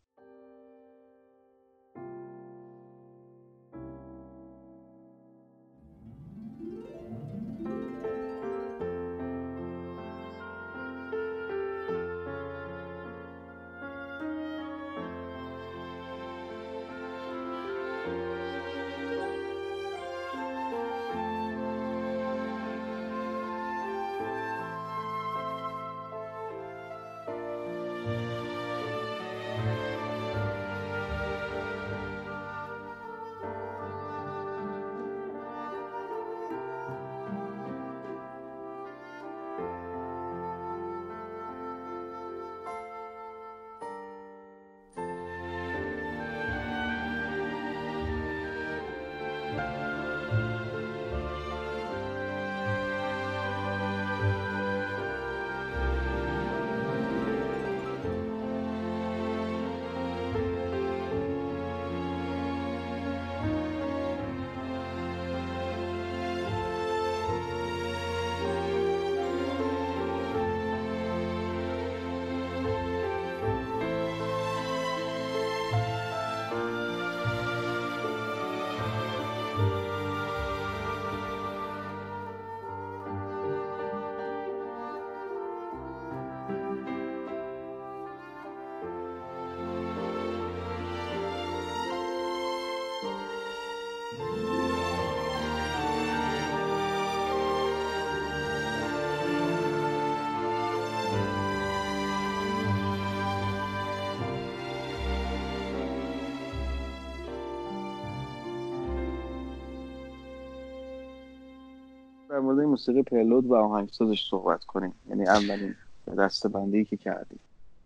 در 112.34 112.40
مورد 112.40 112.60
موسیقی 112.60 113.02
پرلود 113.02 113.46
و 113.46 113.56
آهنگسازش 113.56 114.28
صحبت 114.30 114.64
کنیم. 114.64 114.94
یعنی 115.10 115.28
اولین 115.28 115.76
دسته 116.18 116.50
بندی 116.50 116.86
که 116.86 116.98
کردیم. 116.98 117.40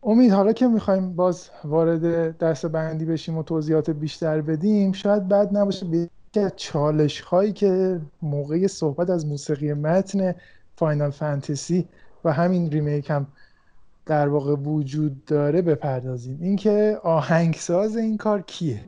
امید 0.04 0.32
حالا 0.32 0.54
که 0.54 0.68
می‌خوایم 0.68 1.13
باز 1.13 1.50
وارد 1.63 2.38
دست 2.38 2.66
بندی 2.66 3.06
بشیم 3.06 3.38
و 3.38 3.44
توضیحات 3.44 3.89
بیشتر 3.89 4.42
بدیم 4.42 4.92
شاید 4.92 5.27
بعد 5.27 5.58
نباشه. 5.58 5.86
به 5.86 6.10
چالش 6.56 7.22
هایی 7.22 7.54
که 7.54 8.01
موقع 8.22 8.68
صحبت 8.68 9.10
از 9.10 9.25
موسیقی 9.25 9.74
متن 9.74 10.36
فاینال 10.75 11.12
فانتزی 11.12 11.88
و 12.24 12.34
همین 12.34 12.72
ریمیک 12.72 13.10
هم 13.10 13.27
در 14.06 14.27
واقع 14.27 14.56
وجود 14.56 15.25
داره 15.25 15.62
بپردازیم. 15.62 16.38
اینکه 16.42 17.00
آهنگساز 17.04 17.98
این 17.98 18.18
کار 18.18 18.42
کیه؟ 18.42 18.80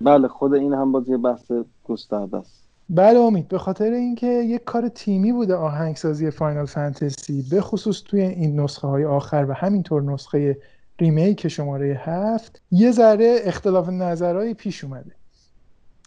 بله 0.00 0.28
خود 0.28 0.54
این 0.54 0.72
هم 0.72 0.92
باز 0.92 1.08
یه 1.08 1.16
بحث 1.16 1.52
گسترده 1.84 2.36
است. 2.36 2.61
بله 2.94 3.18
امید 3.18 3.48
به 3.48 3.58
خاطر 3.58 3.92
اینکه 3.92 4.26
یک 4.26 4.64
کار 4.64 4.88
تیمی 4.88 5.32
بوده 5.32 5.54
آهنگسازی 5.54 6.30
Final 6.30 6.66
Fantasy 6.66 7.42
به 7.50 7.60
خصوص 7.60 8.02
توی 8.02 8.20
این 8.20 8.60
نسخه 8.60 8.88
های 8.88 9.04
آخر 9.04 9.46
و 9.48 9.52
همینطور 9.52 10.02
نسخه 10.02 10.58
remake 10.98 11.48
شماره 11.48 12.00
هفت 12.04 12.62
یه 12.70 12.92
ذره 12.92 13.40
اختلاف 13.44 13.88
نظرهایی 13.88 14.54
پیش 14.54 14.84
اومده. 14.84 15.12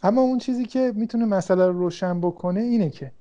اما 0.04 0.22
اون 0.22 0.38
چیزی 0.38 0.66
که 0.66 0.92
می‌تونه 0.96 1.26
مسئله 1.26 1.68
رو 1.68 1.80
روشن 1.80 2.22
بکنه 2.22 2.60
اینه 2.60 2.90
که 2.90 3.12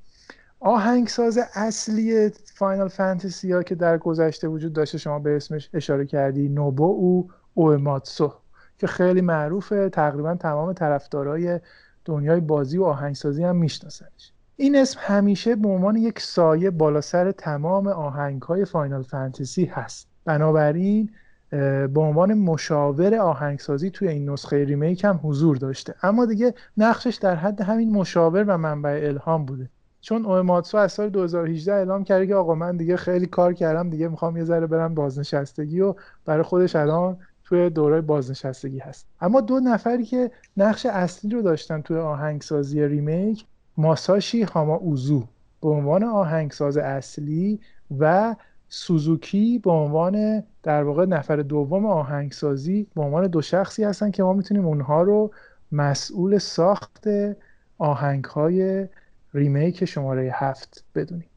آهنگساز 0.60 1.38
اصلی 1.54 2.28
Final 2.28 2.88
Fantasy 2.88 3.52
ها 3.52 3.62
که 3.62 3.74
در 3.74 3.98
گذشته 3.98 4.48
وجود 4.48 4.72
داشته 4.72 4.98
شما 4.98 5.18
به 5.18 5.36
اسمش 5.36 5.70
اشاره 5.74 6.06
کردی 6.06 6.48
نوبوئو 6.48 6.84
اوئماتسو 6.84 8.32
که 8.78 8.86
خیلی 8.86 9.20
معروفه 9.20 9.88
تقریبا 9.88 10.34
تمام 10.34 10.72
طرفدارای 10.72 11.60
دنیای 12.04 12.40
بازی 12.40 12.78
و 12.78 12.84
آهنگسازی 12.84 13.44
هم 13.44 13.56
میشناسنش. 13.56 14.32
این 14.56 14.76
اسم 14.76 15.00
همیشه 15.02 15.56
به 15.56 15.68
عنوان 15.68 15.96
یک 15.96 16.20
سایه 16.20 16.70
بالا 16.70 17.00
سر 17.00 17.32
تمام 17.32 17.86
آهنگ 17.88 18.42
های 18.42 18.64
فاینال 18.64 19.02
فانتزی 19.02 19.64
هست. 19.64 20.08
بنابراین 20.24 21.10
به 21.50 22.00
عنوان 22.00 22.34
مشاور 22.34 23.14
آهنگسازی 23.14 23.90
توی 23.90 24.08
این 24.08 24.30
نسخه 24.30 24.64
ریمیک 24.64 25.04
هم 25.04 25.20
حضور 25.22 25.56
داشته. 25.56 25.94
اما 26.02 26.26
دیگه 26.26 26.54
نقشش 26.76 27.14
در 27.14 27.34
حد 27.34 27.60
همین 27.60 27.92
مشاور 27.92 28.44
و 28.44 28.58
منبع 28.58 29.00
الهام 29.04 29.44
بوده. 29.44 29.70
چون 30.00 30.26
اوماتسو 30.26 30.76
از 30.76 30.92
سال 30.92 31.10
2018 31.10 31.74
اعلام 31.74 32.04
کرده 32.04 32.26
که 32.26 32.34
آقا 32.34 32.54
من 32.54 32.76
دیگه 32.76 32.96
خیلی 32.96 33.26
کار 33.26 33.52
کردم 33.52 33.90
دیگه 33.90 34.08
می‌خوام 34.08 34.36
یه 34.36 34.44
ذره 34.44 34.66
برم 34.66 34.94
بازنشستگی 34.94 35.80
و 35.80 35.94
برای 36.24 36.42
خودش 36.42 36.76
الان 36.76 37.16
توی 37.44 37.70
دوره 37.70 38.00
بازنشستگی 38.00 38.78
هست. 38.78 39.06
اما 39.20 39.40
دو 39.40 39.60
نفری 39.60 40.04
که 40.04 40.30
نقش 40.56 40.86
اصلی 40.86 41.30
رو 41.30 41.42
داشتن 41.42 41.80
توی 41.80 41.98
آهنگسازی 41.98 42.86
ریمیک 42.86 43.46
ماساشی 43.76 44.42
هاما 44.42 44.74
اوزو 44.74 45.24
به 45.62 45.68
عنوان 45.68 46.04
آهنگساز 46.04 46.76
اصلی 46.76 47.60
و 47.98 48.36
سوزوکی 48.68 49.58
به 49.58 49.70
عنوان 49.70 50.42
در 50.62 50.82
واقع 50.82 51.04
نفر 51.04 51.36
دوم 51.36 51.86
آهنگسازی 51.86 52.86
به 52.94 53.02
عنوان 53.02 53.26
دو 53.26 53.42
شخصی 53.42 53.84
هستن 53.84 54.10
که 54.10 54.22
ما 54.22 54.32
می‌تونیم 54.32 54.66
اونها 54.66 55.02
رو 55.02 55.30
مسئول 55.72 56.38
ساخت 56.38 57.08
آهنگ 57.78 58.24
های 58.24 58.88
ریمیک 59.34 59.84
شماره 59.84 60.30
هفت 60.34 60.84
بدونیم. 60.94 61.28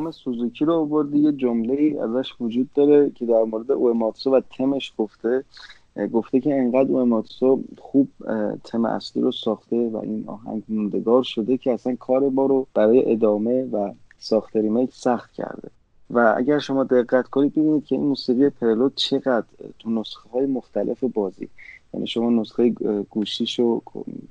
نام 0.00 0.10
سوزوکی 0.10 0.64
رو 0.64 0.86
بردی 0.86 1.18
یه 1.18 1.32
جمله 1.32 1.74
ای 1.74 1.98
ازش 1.98 2.34
وجود 2.40 2.72
داره 2.74 3.10
که 3.10 3.26
در 3.26 3.42
مورد 3.42 3.70
اوماتسو 3.70 4.30
و 4.30 4.40
تمش 4.58 4.92
گفته. 4.98 5.44
گفته 6.12 6.40
که 6.40 6.54
انقدر 6.54 6.90
اوماتسو 6.90 7.62
خوب 7.78 8.08
تم 8.64 8.84
اصلی 8.84 9.22
رو 9.22 9.32
ساخته 9.32 9.88
و 9.88 9.96
این 9.96 10.24
آهنگ 10.26 10.62
موندگار 10.68 11.22
شده 11.22 11.56
که 11.56 11.72
اصلا 11.72 11.96
کار 11.96 12.28
ما 12.28 12.46
رو 12.46 12.66
برای 12.74 13.12
ادامه 13.12 13.64
و 13.64 13.92
ساخت 14.18 14.56
ریمیک 14.56 14.90
سخت 14.92 15.32
کرده. 15.32 15.68
و 16.10 16.34
اگر 16.36 16.58
شما 16.58 16.84
دقت 16.84 17.26
کنید 17.26 17.52
ببینید 17.52 17.84
که 17.84 17.94
این 17.94 18.04
موسیقی 18.04 18.50
پرلود 18.50 18.94
چقدر 18.94 19.46
تو 19.78 19.90
نسخه 19.90 20.30
های 20.30 20.46
مختلف 20.46 21.04
بازی. 21.04 21.48
یعنی 21.94 22.06
شما 22.06 22.30
نسخه 22.30 22.70
گوشیش 23.10 23.58
رو 23.58 23.82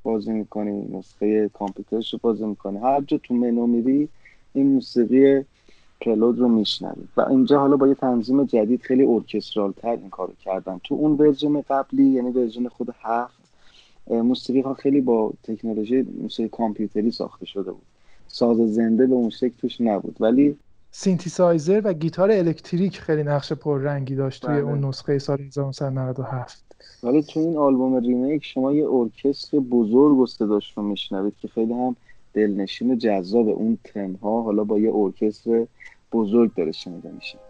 بازی 0.03 0.31
می‌کنی 0.31 0.97
نسخه 0.97 1.49
کامپیوترش 1.49 2.13
رو 2.13 2.19
بازی 2.21 2.45
می‌کنی. 2.45 2.77
هر 2.77 3.01
جا 3.01 3.17
تو 3.17 3.33
منو 3.33 3.67
میری 3.67 4.09
این 4.53 4.67
موسیقی 4.67 5.45
Prelude 6.01 6.39
رو 6.39 6.47
میشنوید. 6.47 7.09
و 7.17 7.21
اینجا 7.21 7.59
حالا 7.59 7.77
با 7.77 7.87
یه 7.87 7.95
تنظیم 7.95 8.43
جدید 8.43 8.81
خیلی 8.81 9.05
ارکسترال 9.05 9.71
تر 9.71 9.89
این 9.89 10.09
کارو 10.09 10.33
کردن. 10.43 10.81
تو 10.83 10.95
اون 10.95 11.11
version 11.11 11.61
قبلی 11.61 12.03
یعنی 12.03 12.31
version 12.31 12.67
خود 12.67 12.95
هفت 13.01 13.39
موسیقی 14.07 14.61
ها 14.61 14.73
خیلی 14.73 15.01
با 15.01 15.33
تکنولوژی 15.43 16.01
موسیقی 16.21 16.49
کامپیوتری 16.49 17.11
ساخته 17.11 17.45
شده 17.45 17.71
بود. 17.71 17.85
ساز 18.27 18.57
زنده 18.57 19.07
به 19.07 19.13
اون 19.13 19.29
شکل 19.29 19.53
توش 19.61 19.81
نبود. 19.81 20.15
ولی 20.19 20.57
سینتیسایزر 20.91 21.81
و 21.83 21.93
گیتار 21.93 22.31
الکتریک 22.31 22.99
خیلی 22.99 23.23
نقش 23.23 23.53
پررنگی 23.53 24.15
داشت 24.15 24.45
توی 24.45 24.55
بله. 24.55 24.63
اون 24.63 24.85
نسخه 24.85 25.19
سال 25.19 25.41
1997 25.41 26.63
ولی 27.03 27.23
تو 27.23 27.39
این 27.39 27.57
آلبوم 27.57 27.95
remake 27.95 28.45
شما 28.45 28.73
یه 28.73 28.87
ارکستر 28.89 29.59
بزرگ 29.59 30.17
و 30.17 30.25
صداش 30.25 30.77
رو 30.77 30.83
میشنوید 30.83 31.33
که 31.41 31.47
خیلی 31.47 31.73
هم 31.73 31.95
دلنشین 32.33 32.91
و 32.91 32.95
جذاب 32.95 33.47
اون 33.47 33.77
تنها 33.83 34.41
حالا 34.41 34.63
با 34.63 34.79
یه 34.79 34.95
ارکستر 34.95 35.67
بزرگ 36.11 36.53
داره 36.55 36.71
شنیده 36.71 37.11
میشه. 37.11 37.48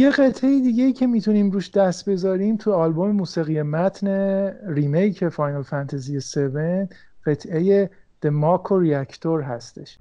یه 0.00 0.10
قطعه 0.10 0.60
دیگه 0.60 0.92
که 0.92 1.06
می‌تونیم 1.06 1.50
روش 1.50 1.70
دست 1.70 2.08
بذاریم 2.08 2.56
تو 2.56 2.72
آلبوم 2.72 3.10
موسیقی 3.10 3.62
متن 3.62 4.08
ریمیک 4.74 5.28
فاینال 5.28 5.62
فانتزی 5.62 6.16
7 6.16 6.38
قطعه 7.26 7.90
Mako 8.24 8.72
ریاکتور 8.80 9.42
هستش 9.42 9.98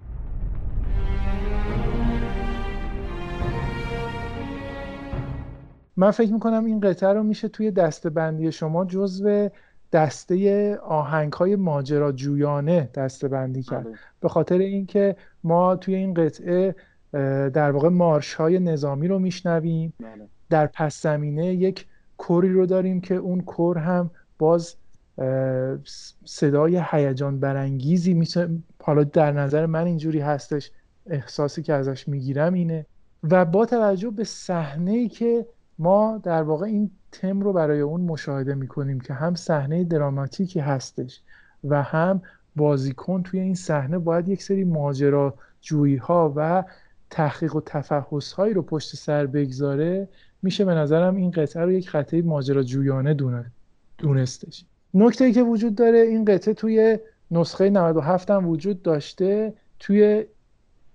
من 5.97 6.11
فکر 6.11 6.33
می‌کنم 6.33 6.65
این 6.65 6.79
قطعه 6.79 7.13
رو 7.13 7.23
میشه 7.23 7.47
توی 7.47 7.71
دستبندی 7.71 8.51
شما 8.51 8.85
جزو 8.85 9.49
دسته 9.91 10.75
آهنگ 10.75 11.33
های 11.33 11.55
ماجراجویانه 11.55 12.89
دسته 12.93 13.27
کرد 13.61 13.83
بله. 13.83 13.95
به 14.19 14.29
خاطر 14.29 14.57
اینکه 14.57 15.15
ما 15.43 15.75
توی 15.75 15.95
این 15.95 16.13
قطعه 16.13 16.75
در 17.53 17.71
واقع 17.71 17.89
مارش 17.89 18.33
های 18.33 18.59
نظامی 18.59 19.07
رو 19.07 19.19
میشنویم 19.19 19.93
بله. 19.99 20.27
در 20.49 20.67
پس 20.67 21.01
زمینه 21.01 21.45
یک 21.45 21.85
کوری 22.17 22.53
رو 22.53 22.65
داریم 22.65 23.01
که 23.01 23.15
اون 23.15 23.41
کور 23.41 23.77
هم 23.77 24.11
باز 24.37 24.75
صدای 26.25 26.83
هیجان 26.91 27.39
برانگیزی 27.39 28.13
میشه 28.13 28.49
حالا 28.83 29.03
در 29.03 29.31
نظر 29.31 29.65
من 29.65 29.85
اینجوری 29.85 30.19
هستش 30.19 30.71
احساسی 31.07 31.61
که 31.61 31.73
ازش 31.73 32.07
می‌گیرم 32.07 32.53
اینه 32.53 32.85
و 33.23 33.45
با 33.45 33.65
توجه 33.65 34.09
به 34.09 34.23
صحنه 34.23 34.91
ای 34.91 35.07
که 35.07 35.45
ما 35.79 36.19
در 36.23 36.43
واقع 36.43 36.65
این 36.65 36.91
تم 37.11 37.41
رو 37.41 37.53
برای 37.53 37.79
اون 37.79 38.01
مشاهده 38.01 38.55
می‌کنیم 38.55 38.99
که 38.99 39.13
هم 39.13 39.35
صحنه 39.35 39.83
دراماتیکی 39.83 40.59
هستش 40.59 41.21
و 41.63 41.83
هم 41.83 42.21
بازیکن 42.55 43.23
توی 43.23 43.39
این 43.39 43.55
صحنه 43.55 43.97
باید 43.97 44.27
یک 44.27 44.43
سری 44.43 44.63
ماجرا 44.63 45.33
جویی 45.61 45.95
ها 45.95 46.33
و 46.35 46.63
تحقیق 47.09 47.55
و 47.55 47.61
تفحص 47.61 48.33
هایی 48.33 48.53
رو 48.53 48.61
پشت 48.61 48.95
سر 48.95 49.25
بگذاره 49.25 50.07
میشه 50.41 50.65
به 50.65 50.73
نظرم 50.73 51.15
این 51.15 51.31
قطعه 51.31 51.63
رو 51.63 51.71
یک 51.71 51.91
قطعه 51.91 52.21
ماجراجویانه 52.21 53.15
دونستش. 53.97 54.65
نکته 54.93 55.25
ای 55.25 55.33
که 55.33 55.43
وجود 55.43 55.75
داره 55.75 55.97
این 55.97 56.25
قطعه 56.25 56.53
توی 56.53 56.99
نسخه 57.31 57.69
97 57.69 58.29
هم 58.29 58.47
وجود 58.47 58.81
داشته. 58.81 59.53
توی 59.79 60.25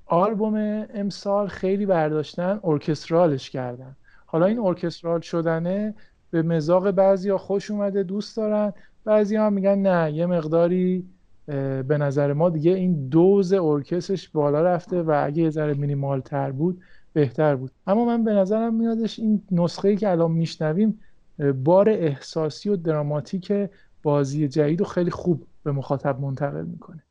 آلبوم 0.07 0.55
امسال 0.95 1.49
خیلی 1.49 1.87
برداشتن 1.87 2.61
ارکسترالش 2.65 3.51
کردن. 3.51 3.97
حالا 4.27 4.47
این 4.47 4.59
ارکسترال 4.59 5.21
شدنه 5.21 5.95
به 6.31 6.43
مزاق 6.43 6.91
بعضی 6.91 7.33
خوش 7.33 7.71
اومده 7.71 8.03
دوست 8.03 8.37
دارن. 8.37 8.73
بعضی 9.05 9.37
ها 9.37 9.51
میگن 9.51 9.79
نه 9.79 10.13
یه 10.13 10.27
مقداری 10.27 11.05
به 11.47 11.99
نظر 11.99 12.33
ما 12.33 12.51
دیگه 12.51 12.71
این 12.71 13.09
دوز 13.09 13.53
ارکسترش 13.53 14.29
بالا 14.29 14.63
رفته 14.63 15.03
و 15.03 15.23
اگه 15.25 15.43
یه 15.43 15.51
ذره 15.51 15.75
مینیمال 15.75 16.21
تر 16.21 16.51
بود 16.51 16.81
بهتر 17.13 17.57
بود. 17.57 17.71
اما 17.87 18.05
من 18.05 18.25
به 18.25 18.33
نظرم 18.33 18.75
میادش 18.75 19.19
این 19.19 19.43
نسخه 19.51 19.89
ای 19.89 19.97
که 19.97 20.11
الان 20.11 20.33
میشنویم 20.33 21.01
بار 21.65 21.89
احساسی 21.89 22.69
و 22.69 22.77
دراماتیک 22.77 23.53
بازی 24.03 24.49
جدید 24.49 24.81
و 24.81 24.85
خیلی 24.85 25.11
خوب 25.11 25.47
به 25.65 25.73
مخاطب 25.73 26.21
منتقل 26.21 26.65
می‌کنه. 26.65 27.03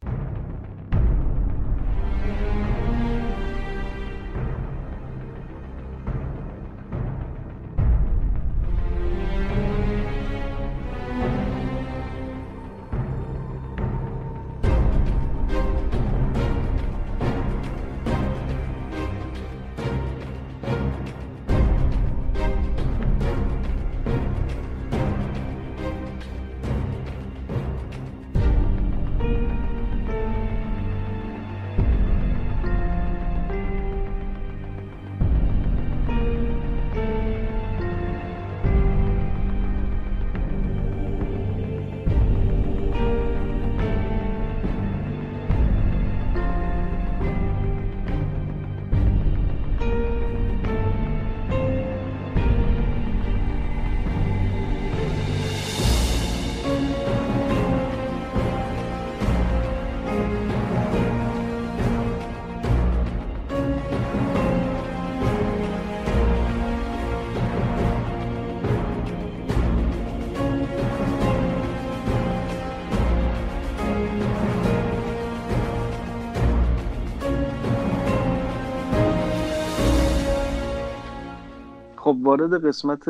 وارد 82.24 82.66
قسمت 82.66 83.10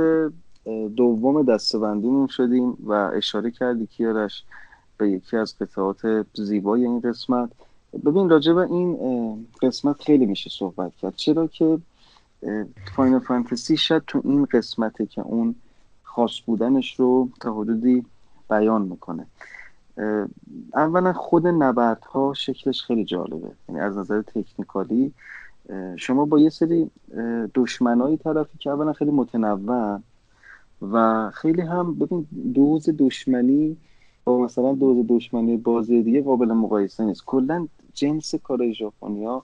دوم 0.95 1.43
دستبندیمون 1.43 2.27
شدیم 2.27 2.77
و 2.85 2.91
اشاره 2.91 3.51
کردی 3.51 3.85
کیارش 3.85 4.43
به 4.97 5.09
یکی 5.09 5.37
از 5.37 5.57
قطعات 5.57 6.25
زیبای 6.33 6.85
این 6.85 6.99
قسمت. 6.99 7.49
ببین 8.05 8.29
راجع 8.29 8.53
به 8.53 8.61
این 8.61 9.47
قسمت 9.61 10.01
خیلی 10.01 10.25
میشه 10.25 10.49
صحبت 10.49 10.95
کرد. 10.95 11.15
چرا 11.15 11.47
که 11.47 11.77
فاینل 12.95 13.19
فانتزی 13.19 13.77
شاید 13.77 14.03
تو 14.07 14.21
این 14.23 14.45
قسمته 14.45 15.05
که 15.05 15.21
اون 15.21 15.55
خاص 16.03 16.41
بودنش 16.45 16.99
رو 16.99 17.29
تا 17.41 17.53
حدودی 17.53 18.05
بیان 18.49 18.81
می‌کنه. 18.81 19.25
اولا 20.73 21.13
خود 21.13 21.47
نبردها 21.47 22.33
شکلش 22.33 22.83
خیلی 22.83 23.05
جالبه. 23.05 23.51
یعنی 23.69 23.81
از 23.81 23.97
نظر 23.97 24.21
تکنیکالی 24.21 25.13
شما 25.95 26.25
با 26.25 26.39
یه 26.39 26.49
سری 26.49 26.91
دشمنایی 27.55 28.17
طرفی 28.17 28.57
که 28.57 28.69
اولا 28.69 28.93
خیلی 28.93 29.11
متنوع. 29.11 29.99
و 30.91 31.29
خیلی 31.33 31.61
هم 31.61 31.95
ببین 31.99 32.27
دوز 32.53 32.89
دشمنی 32.97 33.77
با 34.23 34.37
مثلا 34.37 34.73
دوز 34.73 35.05
دشمنی 35.09 35.57
بازی 35.57 36.03
دیگه 36.03 36.21
قابل 36.21 36.51
مقایسه 36.51 37.05
نیست. 37.05 37.25
کلا 37.25 37.67
جنس 37.93 38.35
کارهای 38.35 38.73
ژاپنیا 38.73 39.43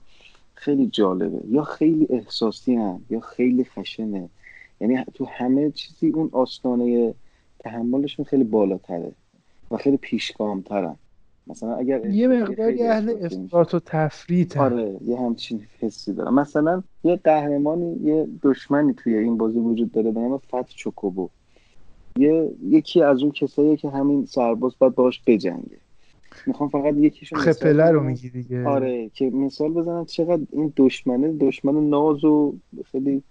خیلی 0.54 0.86
جالبه. 0.86 1.40
یا 1.48 1.62
خیلی 1.62 2.06
احساسی 2.10 2.74
هم 2.74 3.00
یا 3.10 3.20
خیلی 3.20 3.64
خشنه. 3.64 4.28
یعنی 4.80 5.04
تو 5.14 5.24
همه 5.24 5.70
چیزی 5.70 6.08
اون 6.08 6.28
آستانه 6.32 7.14
تحملشون 7.58 8.24
خیلی 8.24 8.44
بالاتره 8.44 9.12
و 9.70 9.76
خیلی 9.76 9.96
پیشگامترن. 9.96 10.96
مثلا 11.46 11.74
اگر 11.74 12.06
یه 12.06 12.28
مقداری 12.28 12.82
اهل 12.82 13.14
افراط 13.24 13.74
و 13.74 13.80
تفریط 13.86 14.56
آره 14.56 14.96
یه 15.04 15.20
همچین 15.20 15.60
حسی 15.80 16.12
دارم. 16.12 16.34
مثلا 16.34 16.82
یه 17.04 17.16
قهرمانی 17.16 17.96
یه 18.02 18.28
دشمنی 18.42 18.94
توی 18.94 19.16
این 19.16 19.36
بازی 19.36 19.58
وجود 19.58 19.92
داره 19.92 20.10
به 20.10 20.20
نام 20.20 20.38
فت 20.38 20.68
چوکوبو. 20.68 21.28
یه 22.16 22.50
یکی 22.62 23.02
از 23.02 23.22
اون 23.22 23.32
کسایی 23.32 23.76
که 23.76 23.90
همین 23.90 24.26
سرباز 24.26 24.72
باید 24.78 24.94
باش 24.94 25.22
بجنگه. 25.26 25.78
می‌خوام 26.46 26.68
فقط 26.68 26.94
یکیشون 26.96 27.38
خپله 27.38 27.90
رو 27.90 28.02
میگی 28.02 28.28
دیگه. 28.28 28.68
آره 28.68 29.08
که 29.08 29.30
مثال 29.30 29.72
بزنم 29.72 30.04
چقدر 30.04 30.42
این 30.52 30.72
دشمنه 30.76 31.32
دشمن 31.32 31.88
ناز 31.88 32.24
و 32.24 32.54
خیلی 32.84 33.22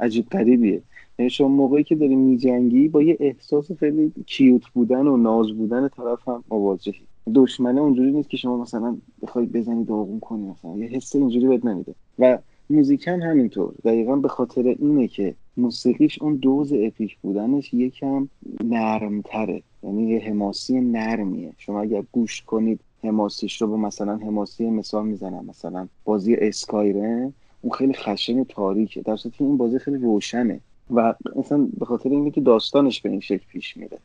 عجیب 0.00 0.26
قریبیه 0.30 0.82
یعنی 1.18 1.30
شما 1.30 1.48
موقعی 1.48 1.84
که 1.84 1.94
داری 1.94 2.16
میجنگی 2.16 2.88
با 2.88 3.02
یه 3.02 3.16
احساس 3.20 3.72
خیلی 3.72 4.12
کیوت 4.26 4.68
بودن 4.74 5.06
و 5.06 5.16
ناز 5.16 5.52
بودن 5.52 5.88
طرف 5.88 6.28
هم 6.28 6.44
مواجهی 6.50 7.06
دشمنه 7.34 7.80
اونجوری 7.80 8.12
نیست 8.12 8.30
که 8.30 8.36
شما 8.36 8.56
مثلا 8.56 8.96
بخوای 9.22 9.46
بزنی 9.46 9.84
داغون 9.84 10.20
کنی 10.20 10.48
مثلا. 10.48 10.76
یه 10.76 10.86
حس 10.86 11.16
اینجوری 11.16 11.46
بهت 11.46 11.64
نمیده. 11.64 11.94
و 12.18 12.38
موزیک 12.70 13.08
هم 13.08 13.22
همینطور. 13.22 13.74
دقیقا 13.84 14.16
به 14.16 14.28
خاطر 14.28 14.76
اینه 14.78 15.08
که 15.08 15.34
موسیقیش 15.56 16.22
اون 16.22 16.36
دوز 16.36 16.72
اپیک 16.72 17.18
بودنش 17.22 17.74
یکم 17.74 18.28
نرمتره. 18.64 19.62
یعنی 19.82 20.10
یه 20.10 20.20
حماسی 20.20 20.80
نرمیه. 20.80 21.52
شما 21.58 21.80
اگر 21.80 22.02
گوش 22.12 22.42
کنید 22.42 22.80
حماسیش 23.02 23.62
رو 23.62 23.68
با 23.68 23.76
مثلا 23.76 24.16
حماسی 24.16 24.70
مثال 24.70 25.06
می‌زنم. 25.06 25.44
مثلا 25.48 25.88
بازی 26.04 26.34
اسکایرن 26.34 27.32
اون 27.62 27.72
خیلی 27.72 27.92
خشن 27.92 28.44
تاریکه. 28.44 29.02
در 29.02 29.16
که 29.16 29.30
این 29.38 29.56
بازی 29.56 29.78
خیلی 29.78 29.96
روشنه. 29.96 30.60
و 30.90 31.14
مثلا 31.36 31.68
به 31.78 31.84
خاطر 31.84 32.10
اینه 32.10 32.30
که 32.30 32.40
داستانش 32.40 33.00
به 33.00 33.10
این 33.10 33.20
شکل 33.20 33.44
پیش 33.48 33.76
میره. 33.76 33.98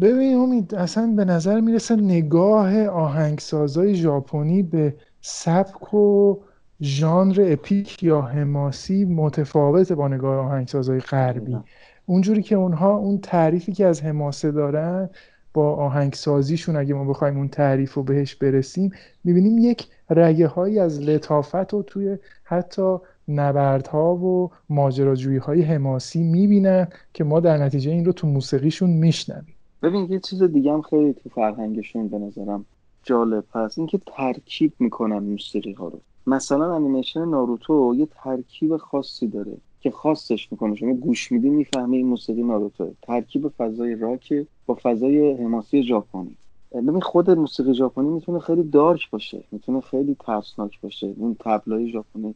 ببین 0.00 0.34
امید 0.36 0.74
اصلا 0.74 1.12
به 1.16 1.24
نظر 1.24 1.60
می‌رسه 1.60 1.96
نگاه 1.96 2.86
آهنگسازای 2.86 3.94
ژاپنی 3.94 4.62
به 4.62 4.94
سبک 5.20 5.94
و 5.94 6.36
ژانر 6.82 7.44
اپیک 7.52 8.02
یا 8.02 8.20
حماسی 8.20 9.04
متفاوته 9.04 9.94
با 9.94 10.08
نگاه 10.08 10.36
آهنگسازای 10.46 11.00
غربی. 11.00 11.58
اونجوری 12.06 12.42
که 12.42 12.56
اونها 12.56 12.96
اون 12.96 13.18
تعریفی 13.18 13.72
که 13.72 13.86
از 13.86 14.02
حماسه 14.02 14.50
دارن 14.50 15.10
با 15.54 15.74
آهنگسازیشون 15.74 16.76
اگه 16.76 16.94
ما 16.94 17.04
بخوایم 17.04 17.36
اون 17.36 17.48
تعریف 17.48 17.94
رو 17.94 18.02
بهش 18.02 18.34
برسیم 18.34 18.92
می‌بینیم 19.24 19.58
یک 19.58 19.88
رگه 20.10 20.46
هایی 20.46 20.78
از 20.78 21.00
لطافت 21.00 21.72
رو 21.72 21.82
توی 21.82 22.18
حتی 22.44 22.96
نبردها 23.28 24.14
و 24.16 24.50
ماجراجویی 24.68 25.38
های 25.38 25.62
حماسی 25.62 26.22
می‌بینن 26.22 26.88
که 27.12 27.24
ما 27.24 27.40
در 27.40 27.58
نتیجه 27.58 27.90
این 27.90 28.04
رو 28.04 28.12
تو 28.12 28.26
موسیقیشون 28.26 28.90
میشنویم. 28.90 29.55
ببین 29.82 30.12
یه 30.12 30.20
چیز 30.20 30.42
دیگه 30.42 30.72
هم 30.72 30.82
خیلی 30.82 31.12
تو 31.12 31.28
فرهنگشون 31.28 32.08
به 32.08 32.18
نظرم 32.18 32.66
جالب 33.02 33.44
هست. 33.52 33.78
اینکه 33.78 34.00
ترکیب 34.06 34.72
می‌کنن 34.78 35.18
موسیقی 35.18 35.72
ها 35.72 35.88
رو. 35.88 36.00
مثلا 36.26 36.74
انیمیشن 36.74 37.24
ناروتو 37.24 37.94
یه 37.96 38.06
ترکیب 38.06 38.76
خاصی 38.76 39.26
داره 39.28 39.56
که 39.80 39.90
خاصش 39.90 40.52
می‌کنه. 40.52 40.74
شما 40.74 40.94
گوش 40.94 41.32
میدی 41.32 41.50
می‌فهمی 41.50 41.96
این 41.96 42.06
موسیقی 42.06 42.42
ناروتو. 42.42 42.94
ترکیب 43.02 43.48
فضای 43.48 43.94
راک 43.94 44.46
با 44.66 44.78
فضای 44.82 45.32
حماسی 45.32 45.82
ژاپنی. 45.82 46.36
ببین 46.72 47.00
خود 47.00 47.30
موسیقی 47.30 47.74
ژاپنی 47.74 48.08
می‌تونه 48.08 48.38
خیلی 48.38 48.62
دارک 48.62 49.10
باشه. 49.10 49.44
می‌تونه 49.52 49.80
خیلی 49.80 50.16
ترسناک 50.20 50.80
باشه. 50.80 51.14
اون 51.16 51.36
تبلای 51.40 51.90
ژاپنی 51.90 52.34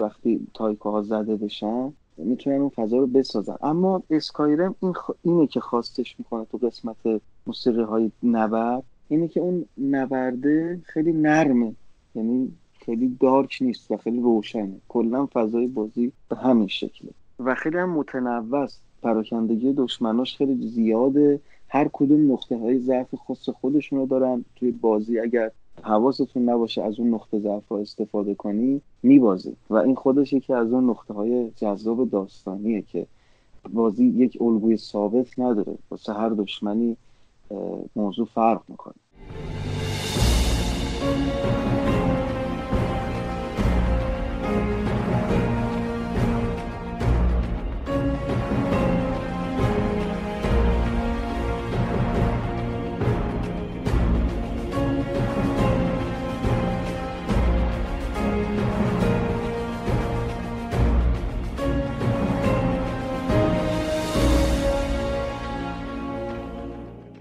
وقتی 0.00 0.46
تایکوها 0.54 1.02
زده 1.02 1.36
بشن 1.36 1.92
می‌تونن 2.24 2.60
اون 2.60 2.68
فضا 2.68 2.98
رو 2.98 3.06
بسازن. 3.06 3.56
اما 3.62 4.02
اسکایرم 4.10 4.74
این 4.80 4.94
اینه 5.22 5.46
که 5.46 5.60
خواستش 5.60 6.18
می‌کنه 6.18 6.44
تو 6.44 6.58
قسمت 6.58 7.20
موسیقی 7.46 7.82
های 7.82 8.10
نبرد 8.22 8.82
اینه 9.08 9.28
که 9.28 9.40
اون 9.40 9.64
نبرده 9.90 10.80
خیلی 10.84 11.12
نرمه. 11.12 11.74
یعنی 12.14 12.52
خیلی 12.72 13.16
دارک 13.20 13.58
نیست 13.60 13.90
و 13.90 13.96
خیلی 13.96 14.20
روشنه. 14.20 14.76
کلا 14.88 15.28
فضای 15.32 15.66
بازی 15.66 16.12
به 16.28 16.36
همین 16.36 16.68
شکله. 16.68 17.10
و 17.40 17.54
خیلی 17.54 17.76
هم 17.76 17.90
متنوع 17.90 18.58
است. 18.58 18.82
پراکندگی 19.02 19.72
دشمناش 19.72 20.36
خیلی 20.36 20.68
زیاده. 20.68 21.40
هر 21.68 21.88
کدوم 21.92 22.32
نقطه 22.32 22.56
های 22.56 22.78
ضعف 22.78 23.14
خاص 23.14 23.48
خودشون 23.48 23.98
رو 23.98 24.06
دارن. 24.06 24.44
توی 24.56 24.70
بازی 24.70 25.18
اگر 25.18 25.50
حواستون 25.82 26.48
نباشه 26.48 26.82
از 26.82 27.00
اون 27.00 27.14
نقطه 27.14 27.38
ضعف 27.38 27.72
استفاده 27.72 28.34
کنی 28.34 28.80
میبازی. 29.02 29.56
و 29.70 29.76
این 29.76 29.94
خودش 29.94 30.32
یکی 30.32 30.52
از 30.52 30.72
اون 30.72 30.90
نقطه 30.90 31.14
های 31.14 31.50
جذاب 31.56 32.10
داستانیه 32.10 32.82
که 32.82 33.06
بازی 33.72 34.04
یک 34.04 34.38
الگوی 34.40 34.76
ثابت 34.76 35.38
نداره. 35.38 35.78
واسه 35.90 36.12
هر 36.12 36.28
دشمنی 36.28 36.96
موضوع 37.96 38.26
فرق 38.26 38.62
می‌کنه. 38.68 38.94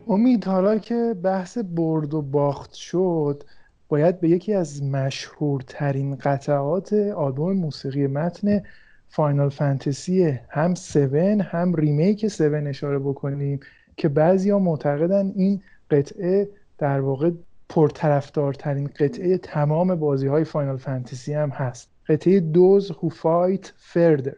امید 0.10 0.46
حالا 0.46 0.78
که 0.78 1.16
بحث 1.24 1.58
برد 1.58 2.14
و 2.14 2.22
باخت 2.22 2.74
شد 2.74 3.44
باید 3.88 4.20
به 4.20 4.30
یکی 4.30 4.54
از 4.54 4.84
مشهورترین 4.84 6.16
قطعات 6.16 6.94
آلبوم 6.94 7.54
موسیقی 7.54 8.08
متن 8.08 8.62
Final 9.08 9.50
Fantasy 9.50 10.40
هم 10.50 10.72
7 10.72 10.96
هم 11.42 11.76
remake 11.76 12.26
7 12.26 12.42
اشاره 12.42 13.00
بکنیم 13.00 13.60
که 13.98 14.10
بعضیا 14.10 14.60
معتقدن 14.60 15.32
این 15.36 15.62
قطعه 15.92 16.50
در 16.78 17.02
واقع 17.02 17.32
پرطرفدارترین 17.70 18.88
قطعه 19.00 19.38
تمام 19.38 19.96
بازی 19.96 20.28
های 20.28 20.44
Final 20.44 20.78
Fantasy 20.78 21.34
هم 21.34 21.50
هست. 21.50 21.90
قطعه 22.08 22.40
Those 22.40 22.92
Who 22.92 23.10
Fight 23.10 23.74
Further 23.78 24.36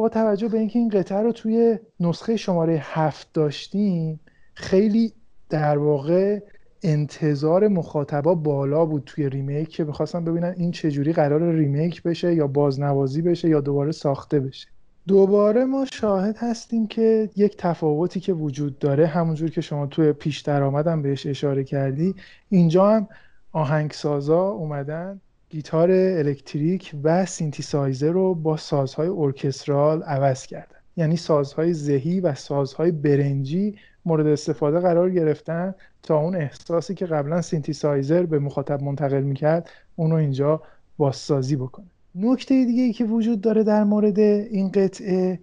با 0.00 0.08
توجه 0.08 0.48
به 0.48 0.58
اینکه 0.58 0.78
این 0.78 0.88
قطعه 0.88 1.18
رو 1.18 1.32
توی 1.32 1.78
نسخه 2.00 2.36
شماره 2.36 2.78
هفت 2.82 3.32
داشتیم 3.32 4.20
خیلی 4.54 5.12
در 5.48 5.78
واقع 5.78 6.40
انتظار 6.82 7.68
مخاطبا 7.68 8.34
بالا 8.34 8.86
بود 8.86 9.02
توی 9.06 9.28
ریمیک 9.28 9.68
که 9.68 9.84
می‌خواستم 9.84 10.24
ببینن 10.24 10.54
این 10.56 10.70
چجوری 10.70 11.12
قرار 11.12 11.52
ریمیک 11.52 12.02
بشه 12.02 12.34
یا 12.34 12.46
بازنوازی 12.46 13.22
بشه 13.22 13.48
یا 13.48 13.60
دوباره 13.60 13.92
ساخته 13.92 14.40
بشه. 14.40 14.68
دوباره 15.08 15.64
ما 15.64 15.84
شاهد 15.92 16.36
هستیم 16.38 16.86
که 16.86 17.30
یک 17.36 17.56
تفاوتی 17.56 18.20
که 18.20 18.32
وجود 18.32 18.78
داره 18.78 19.06
همونجور 19.06 19.50
که 19.50 19.60
شما 19.60 19.86
توی 19.86 20.12
پیش 20.12 20.40
درآمدم 20.40 21.02
بهش 21.02 21.26
اشاره 21.26 21.64
کردی 21.64 22.14
اینجا 22.48 22.90
هم 22.90 23.08
آهنگسازا 23.52 24.48
اومدن 24.48 25.20
گیتار 25.50 25.90
الکتریک 25.90 26.94
و 27.02 27.26
سینتیسایزر 27.26 28.10
رو 28.10 28.34
با 28.34 28.56
سازهای 28.56 29.08
ارکسترال 29.08 30.02
عوض 30.02 30.46
کردن. 30.46 30.76
یعنی 30.96 31.16
سازهای 31.16 31.72
زهی 31.72 32.20
و 32.20 32.34
سازهای 32.34 32.90
برنجی 32.90 33.76
مورد 34.04 34.26
استفاده 34.26 34.80
قرار 34.80 35.10
گرفتن 35.10 35.74
تا 36.02 36.18
اون 36.18 36.36
احساسی 36.36 36.94
که 36.94 37.06
قبلا 37.06 37.42
سینتیسایزر 37.42 38.26
به 38.26 38.38
مخاطب 38.38 38.82
منتقل 38.82 39.20
می‌کرد 39.20 39.70
اونو 39.96 40.14
اینجا 40.14 40.62
بازسازی 40.96 41.56
بکنه. 41.56 41.86
نکته 42.14 42.64
دیگه 42.64 42.82
ای 42.82 42.92
که 42.92 43.04
وجود 43.04 43.40
داره 43.40 43.64
در 43.64 43.84
مورد 43.84 44.18
این 44.18 44.70
قطعه 44.70 45.40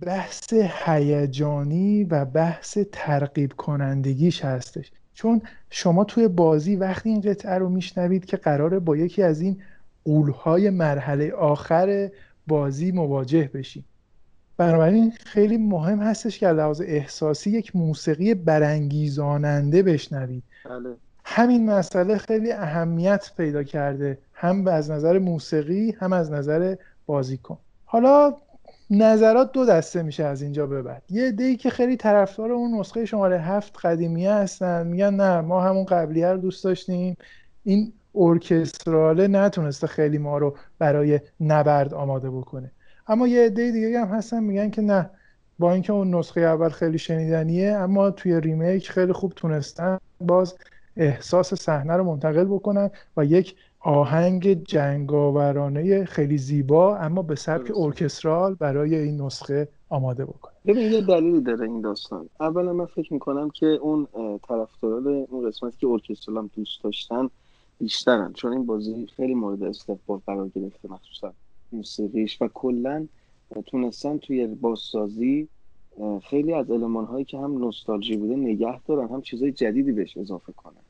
بحث 0.00 0.52
هیجانی 0.84 2.04
و 2.04 2.24
بحث 2.24 2.78
ترغیب 2.92 3.52
کنندگیش 3.52 4.44
هستش. 4.44 4.92
چون 5.16 5.42
شما 5.70 6.04
توی 6.04 6.28
بازی 6.28 6.76
وقتی 6.76 7.08
این 7.08 7.20
قطعه 7.20 7.54
رو 7.54 7.68
میشنوید 7.68 8.24
که 8.24 8.36
قراره 8.36 8.78
با 8.78 8.96
یکی 8.96 9.22
از 9.22 9.40
این 9.40 9.62
قولهای 10.04 10.70
مرحله 10.70 11.32
آخر 11.32 12.10
بازی 12.46 12.92
مواجه 12.92 13.50
بشید 13.54 13.84
بنابراین 14.56 15.12
خیلی 15.24 15.56
مهم 15.56 15.98
هستش 15.98 16.38
که 16.38 16.48
لحاظ 16.48 16.80
احساسی 16.80 17.50
یک 17.50 17.76
موسیقی 17.76 18.34
برانگیزاننده 18.34 19.82
بشنوید. 19.82 20.42
بله. 20.64 20.96
همین 21.24 21.70
مسئله 21.70 22.18
خیلی 22.18 22.52
اهمیت 22.52 23.30
پیدا 23.36 23.62
کرده 23.62 24.18
هم 24.32 24.66
از 24.66 24.90
نظر 24.90 25.18
موسیقی 25.18 25.90
هم 26.00 26.12
از 26.12 26.32
نظر 26.32 26.76
بازیکن. 27.06 27.58
حالا 27.84 28.34
نظرات 28.90 29.52
دو 29.52 29.66
دسته 29.66 30.02
میشه 30.02 30.24
از 30.24 30.42
اینجا 30.42 30.66
به 30.66 30.82
بعد. 30.82 31.02
یه 31.10 31.30
دی 31.30 31.56
که 31.56 31.70
خیلی 31.70 31.96
طرفدار 31.96 32.52
اون 32.52 32.80
نسخه 32.80 33.04
شماره 33.04 33.38
هفت 33.40 33.86
قدیمیه 33.86 34.32
هستن. 34.32 34.86
میگن 34.86 35.14
نه 35.14 35.40
ما 35.40 35.60
همون 35.60 35.84
قبلیه 35.84 36.32
رو 36.32 36.38
دوست 36.38 36.64
داشتیم. 36.64 37.16
این 37.64 37.92
ارکستراله 38.14 39.28
نتونسته 39.28 39.86
خیلی 39.86 40.18
ما 40.18 40.38
رو 40.38 40.56
برای 40.78 41.20
نبرد 41.40 41.94
آماده 41.94 42.30
بکنه. 42.30 42.70
اما 43.08 43.28
یه 43.28 43.46
عده 43.46 43.70
دیگه 43.70 44.00
هم 44.00 44.08
هستن 44.08 44.42
میگن 44.42 44.70
که 44.70 44.82
نه 44.82 45.10
با 45.58 45.72
اینکه 45.72 45.92
اون 45.92 46.14
نسخه 46.14 46.40
اول 46.40 46.68
خیلی 46.68 46.98
شنیدنیه 46.98 47.72
اما 47.72 48.10
توی 48.10 48.40
ریمیک 48.40 48.90
خیلی 48.90 49.12
خوب 49.12 49.32
تونستن 49.36 49.98
باز 50.20 50.54
احساس 50.96 51.54
صحنه 51.54 51.92
رو 51.92 52.04
منتقل 52.04 52.44
بکنن 52.44 52.90
و 53.16 53.24
یک 53.24 53.56
آهنگ 53.86 54.64
جنگاورانه 54.64 56.04
خیلی 56.04 56.38
زیبا 56.38 56.96
اما 56.96 57.22
به 57.22 57.34
سبک 57.34 57.72
ارکسترال 57.76 58.54
برای 58.54 58.94
این 58.94 59.20
نسخه 59.20 59.68
آماده 59.88 60.24
بکنه. 60.24 60.54
ببین 60.66 60.92
یه 60.92 61.00
دلیلی 61.00 61.40
داره 61.40 61.64
این 61.64 61.80
داستان. 61.80 62.28
اولا 62.40 62.72
من 62.72 62.86
فکر 62.86 63.12
می‌کنم 63.12 63.50
که 63.50 63.66
اون 63.66 64.06
طرفداران 64.48 65.06
اون 65.06 65.48
قسمتی 65.48 65.76
که 65.80 65.86
ارکسترال 65.86 66.38
هم 66.38 66.50
دوست 66.56 66.84
داشتن 66.84 67.30
بیشترن 67.78 68.32
چون 68.32 68.52
این 68.52 68.66
بازی 68.66 69.06
خیلی 69.16 69.34
مورد 69.34 69.62
استقبال 69.62 70.20
قرار 70.26 70.48
گرفته 70.48 70.92
مخصوصا 70.92 71.34
موسیقیش. 71.72 72.42
و 72.42 72.48
کلا 72.54 73.06
تونستن 73.66 74.18
توی 74.18 74.46
بازسازی 74.46 75.48
خیلی 76.22 76.52
از 76.52 76.70
علمان 76.70 77.04
هایی 77.04 77.24
که 77.24 77.38
هم 77.38 77.58
نوستالژی 77.58 78.16
بوده 78.16 78.36
نگه 78.36 78.80
دارن 78.82 79.08
هم 79.08 79.22
چیزای 79.22 79.52
جدیدی 79.52 79.92
بهش 79.92 80.16
اضافه 80.16 80.52
کنن. 80.52 80.85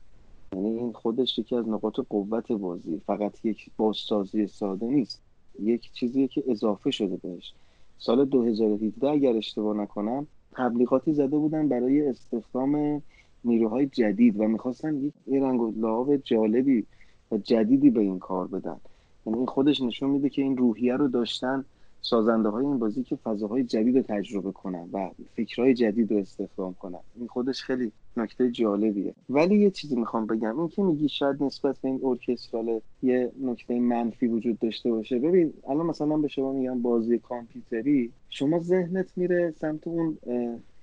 یعنی 0.53 0.69
این 0.69 0.93
خودش 0.93 1.39
یکی 1.39 1.55
از 1.55 1.69
نقاط 1.69 1.99
قوت 2.09 2.51
بازی. 2.51 3.01
فقط 3.05 3.45
یک 3.45 3.69
بازسازی 3.77 4.47
ساده 4.47 4.85
نیست. 4.85 5.21
یک 5.59 5.91
چیزی 5.93 6.27
که 6.27 6.43
اضافه 6.47 6.91
شده 6.91 7.17
بهش. 7.17 7.53
سال 7.97 8.25
2017 8.25 9.07
اگر 9.07 9.37
اشتباه 9.37 9.77
نکنم 9.77 10.27
تبلیغاتی 10.51 11.13
زده 11.13 11.37
بودن 11.37 11.67
برای 11.67 12.07
استخدام 12.07 13.01
نیروهای 13.43 13.85
جدید 13.85 14.39
و 14.39 14.47
می‌خواستن 14.47 14.95
یک 14.95 15.13
رنگ 15.27 15.61
و 15.61 16.17
جالبی 16.23 16.85
و 17.31 17.37
جدیدی 17.37 17.89
به 17.89 18.01
این 18.01 18.19
کار 18.19 18.47
بدن. 18.47 18.77
یعنی 19.25 19.37
این 19.37 19.47
خودش 19.47 19.81
نشون 19.81 20.09
میده 20.09 20.29
که 20.29 20.41
این 20.41 20.57
روحیه 20.57 20.95
رو 20.95 21.07
داشتن 21.07 21.65
سازنده 22.01 22.49
های 22.49 22.65
این 22.65 22.79
بازی 22.79 23.03
که 23.03 23.15
فضاهای 23.15 23.63
جدید 23.63 23.97
رو 23.97 24.01
تجربه 24.01 24.51
کنن 24.51 24.89
و 24.93 25.09
فکرهای 25.35 25.73
جدید 25.73 26.11
رو 26.11 26.17
استخدام 26.17 26.73
کنن. 26.73 26.99
این 27.15 27.27
خودش 27.27 27.63
خیلی 27.63 27.91
نکته 28.17 28.51
جالبیه. 28.51 29.13
ولی 29.29 29.57
یه 29.57 29.71
چیزی 29.71 29.95
می‌خوام 29.95 30.25
بگم 30.25 30.59
این 30.59 30.67
که 30.67 30.83
میگی 30.83 31.09
شاید 31.09 31.43
نسبت 31.43 31.77
به 31.77 31.89
این 31.89 31.99
ارکسترال 32.03 32.81
یه 33.03 33.31
نکته 33.41 33.79
منفی 33.79 34.27
وجود 34.27 34.59
داشته 34.59 34.91
باشه. 34.91 35.19
ببین 35.19 35.53
الان 35.69 35.85
مثلا 35.85 36.17
به 36.17 36.27
شما 36.27 36.51
میگم 36.51 36.81
بازی 36.81 37.19
کامپیوتری 37.19 38.11
شما 38.29 38.59
ذهنت 38.59 39.07
میره 39.15 39.53
سمت 39.61 39.87
اون 39.87 40.17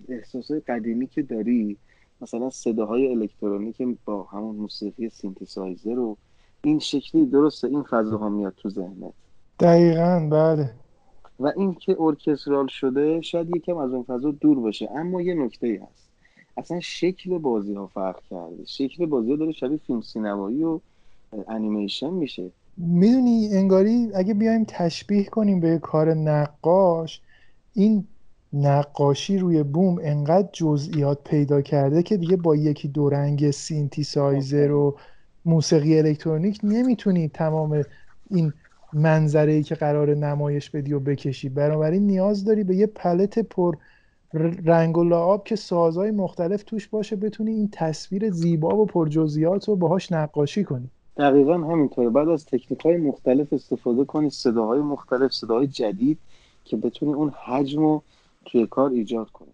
احساس 0.09 0.53
قدیمی 0.53 1.07
که 1.07 1.23
داری. 1.23 1.77
مثلا 2.21 2.51
صداهای 2.51 3.09
الکترونیک 3.09 3.83
با 4.05 4.23
همون 4.23 4.57
موسیقی 4.57 5.09
سینتسایزر 5.09 5.99
و 5.99 6.17
این 6.65 6.79
شکلی 6.79 7.27
درسته 7.27 7.69
این 7.69 7.83
فضاها 7.83 8.29
میاد 8.29 8.55
تو 8.57 8.69
ذهنت. 8.69 9.13
دقیقا 9.61 10.29
بله. 10.31 10.71
و 11.41 11.53
این 11.57 11.75
که 11.75 11.97
ارکسترال 12.01 12.67
شده 12.67 13.21
شاید 13.21 13.57
یکم 13.57 13.77
از 13.77 13.93
اون 13.93 14.03
فضا 14.03 14.31
دور 14.31 14.61
باشه. 14.61 14.91
اما 14.91 15.23
یه 15.23 15.35
نکته 15.35 15.67
ای 15.67 15.77
هست. 15.77 16.09
اصلا 16.57 16.81
شکل 16.81 17.39
بازی 17.39 17.75
ها 17.75 17.87
فرق 17.87 18.21
کرده. 18.31 18.65
شکل 18.67 19.07
بازی 19.07 19.31
ها 19.31 19.37
داره 19.37 19.53
شبیه 19.53 19.79
فیلم 19.87 20.01
سینمایی 20.01 20.65
و 20.65 20.81
انیمیشن 21.49 22.11
میشه. 22.11 22.51
می‌دونی 22.77 23.49
انگاری 23.53 24.11
اگه 24.15 24.35
بیایم 24.35 24.65
تشبیه 24.69 25.25
کنیم 25.25 25.61
به 25.61 25.79
کار 25.79 26.15
نقاش 26.15 27.21
این 27.73 28.07
نقاشی 28.53 29.39
روی 29.39 29.63
بوم 29.63 29.99
انقدر 30.03 30.49
جزئیات 30.53 31.25
پیدا 31.25 31.63
کرده 31.63 32.03
که 32.03 32.17
دیگه 32.17 32.37
با 32.37 32.57
یکی 32.57 32.89
دو 32.89 33.09
رنگ 33.09 33.51
سینتیسایزر 33.51 34.71
و 34.71 34.99
موسیقی 35.45 35.99
الکترونیک 35.99 36.61
نمی‌تونی 36.63 37.29
تمام 37.29 37.83
این 38.31 38.53
منظره 38.95 39.53
ای 39.53 39.63
که 39.63 39.75
قرار 39.75 40.15
نمایش 40.15 40.71
بدی 40.71 40.93
و 40.93 41.01
بکشی. 41.01 41.49
بنابراین 41.49 42.07
نیاز 42.07 42.45
داری 42.45 42.65
به 42.65 42.77
یه 42.77 42.87
پلت 42.87 43.39
پر 43.39 43.77
رنگ 44.65 44.99
و 44.99 45.05
لعاب 45.05 45.45
که 45.45 45.57
سازهای 45.57 46.11
مختلف 46.11 46.63
توش 46.63 46.89
باشه 46.89 47.17
بتونی 47.17 47.51
این 47.51 47.69
تصویر 47.73 48.31
زیبا 48.31 48.77
و 48.77 48.87
پر 48.87 49.09
جزئیات 49.09 49.69
رو 49.69 49.77
باهاش 49.77 50.13
نقاشی 50.13 50.65
کنی. 50.65 50.91
دقیقا 51.17 51.55
همینطوره. 51.55 52.11
باید 52.11 52.29
از 52.29 52.47
تکنیک 52.47 52.81
های 52.81 52.97
مختلف 52.97 53.53
استفاده 53.53 54.05
کنی 54.05 54.31
صداهای 54.31 54.81
مختلف 54.81 55.33
صداهای 55.33 55.67
جدید 55.67 56.19
که 56.65 56.77
بتونی 56.77 57.13
اون 57.13 57.31
حجم 57.45 57.81
رو 57.81 58.03
توی 58.45 58.67
کار 58.67 58.91
ایجاد 58.91 59.31
کنی. 59.31 59.54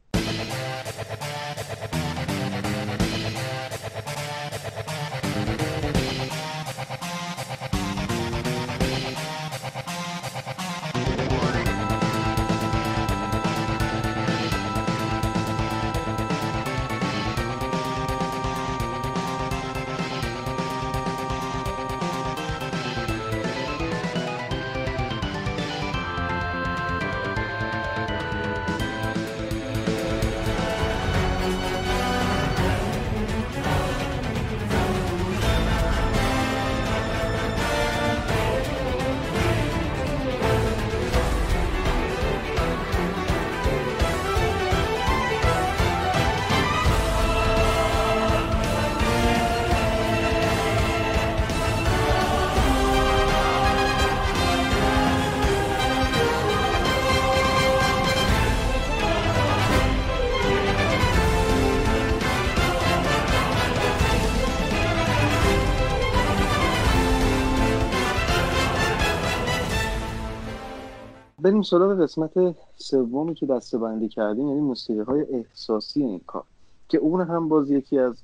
بریم 71.51 71.63
سراغ 71.63 72.03
قسمت 72.03 72.57
سومی 72.77 73.35
که 73.35 73.47
دسته 73.47 73.79
بندی 73.79 74.09
کردیم 74.09 74.49
یعنی 74.49 74.61
موسیقی 74.61 75.01
های 75.01 75.27
احساسی 75.31 76.03
این 76.03 76.21
کار 76.27 76.43
که 76.89 76.99
اون 76.99 77.21
هم 77.21 77.49
باز 77.49 77.71
یکی 77.71 77.99
از 77.99 78.15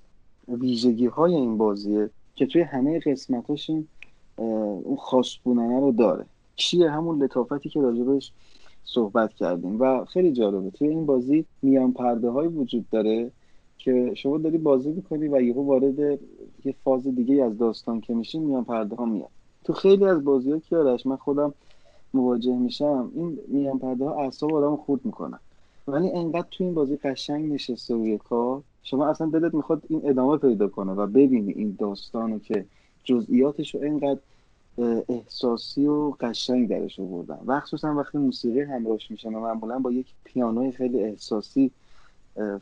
ویژگی 0.48 1.06
های 1.06 1.34
این 1.34 1.58
بازیه 1.58 2.10
که 2.34 2.46
توی 2.46 2.62
همه 2.62 3.00
قسمتاش 3.00 3.70
اون 4.36 4.96
خاص 4.96 5.28
رو 5.44 5.92
داره. 5.92 6.26
چیه؟ 6.56 6.90
همون 6.90 7.22
لطافتی 7.22 7.68
که 7.68 7.80
راجبش 7.80 8.32
صحبت 8.84 9.32
کردیم. 9.32 9.80
و 9.80 10.04
خیلی 10.04 10.32
جالبه 10.32 10.70
توی 10.70 10.88
این 10.88 11.06
بازی 11.06 11.44
میان 11.62 11.92
پرده 11.92 12.30
های 12.30 12.46
وجود 12.46 12.90
داره 12.90 13.30
که 13.78 14.12
شما 14.14 14.38
داری 14.38 14.58
بازی 14.58 14.90
می‌کنی 14.90 15.28
و 15.28 15.40
یهو 15.40 15.66
وارد 15.66 15.98
یه 16.64 16.74
فاز 16.84 17.06
دیگه 17.06 17.44
از 17.44 17.58
داستان 17.58 18.00
که 18.00 18.14
میشین 18.14 18.42
میان 18.42 18.64
پرده 18.64 18.96
ها 18.96 19.04
میاد 19.04 19.30
تو 19.64 19.72
خیلی 19.72 20.04
از 20.04 20.24
بازی 20.24 20.52
ها 20.52 20.58
که 20.58 20.76
من 21.04 21.16
خودم 21.16 21.54
مواجه 22.16 22.56
میشم 22.56 23.12
این 23.14 23.38
میان 23.48 23.78
پرده 23.78 24.04
ها 24.04 24.14
اعصاب 24.14 24.54
آدم 24.54 24.76
خورد 24.76 25.04
می‌کنن 25.04 25.38
ولی 25.88 26.10
انقدر 26.10 26.46
تو 26.50 26.64
این 26.64 26.74
بازی 26.74 26.96
قشنگ 26.96 27.52
نشسته 27.52 27.94
روی 27.94 28.18
کار 28.18 28.62
شما 28.82 29.06
اصلا 29.06 29.26
دلت 29.26 29.54
می‌خواد 29.54 29.82
این 29.88 30.00
ادامه 30.04 30.36
پیدا 30.36 30.68
کنه 30.68 30.92
و 30.92 31.06
ببینی 31.06 31.52
این 31.52 31.76
داستانو 31.78 32.38
که 32.38 32.64
جزئیاتش 33.04 33.74
رو 33.74 33.82
اینقدر 33.82 34.20
احساسی 35.08 35.86
و 35.86 36.10
قشنگ 36.10 36.68
درش 36.68 37.00
آوردن. 37.00 37.38
و 37.46 37.60
خصوصا 37.60 37.94
وقتی 37.94 38.18
موسیقی 38.18 38.60
همراهش 38.60 39.10
میشن 39.10 39.34
و 39.34 39.40
معمولا 39.40 39.78
با 39.78 39.92
یک 39.92 40.06
پیانوی 40.24 40.72
خیلی 40.72 41.04
احساسی 41.04 41.70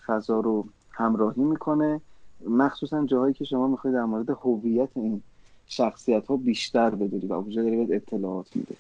فضا 0.06 0.40
رو 0.40 0.64
همراهی 0.90 1.42
می‌کنه. 1.42 2.00
مخصوصا 2.48 3.06
جاهایی 3.06 3.34
که 3.34 3.44
شما 3.44 3.68
می‌خواید 3.68 3.96
در 3.96 4.04
مورد 4.04 4.30
هویت 4.30 4.88
این 4.94 5.22
شخصیت 5.66 6.26
ها 6.26 6.36
بیشتر 6.36 6.90
بدونی 6.90 7.26
و 7.26 7.32
اونجا 7.32 7.62
داره 7.62 7.86
اطلاعات 7.90 8.56
میده 8.56 8.74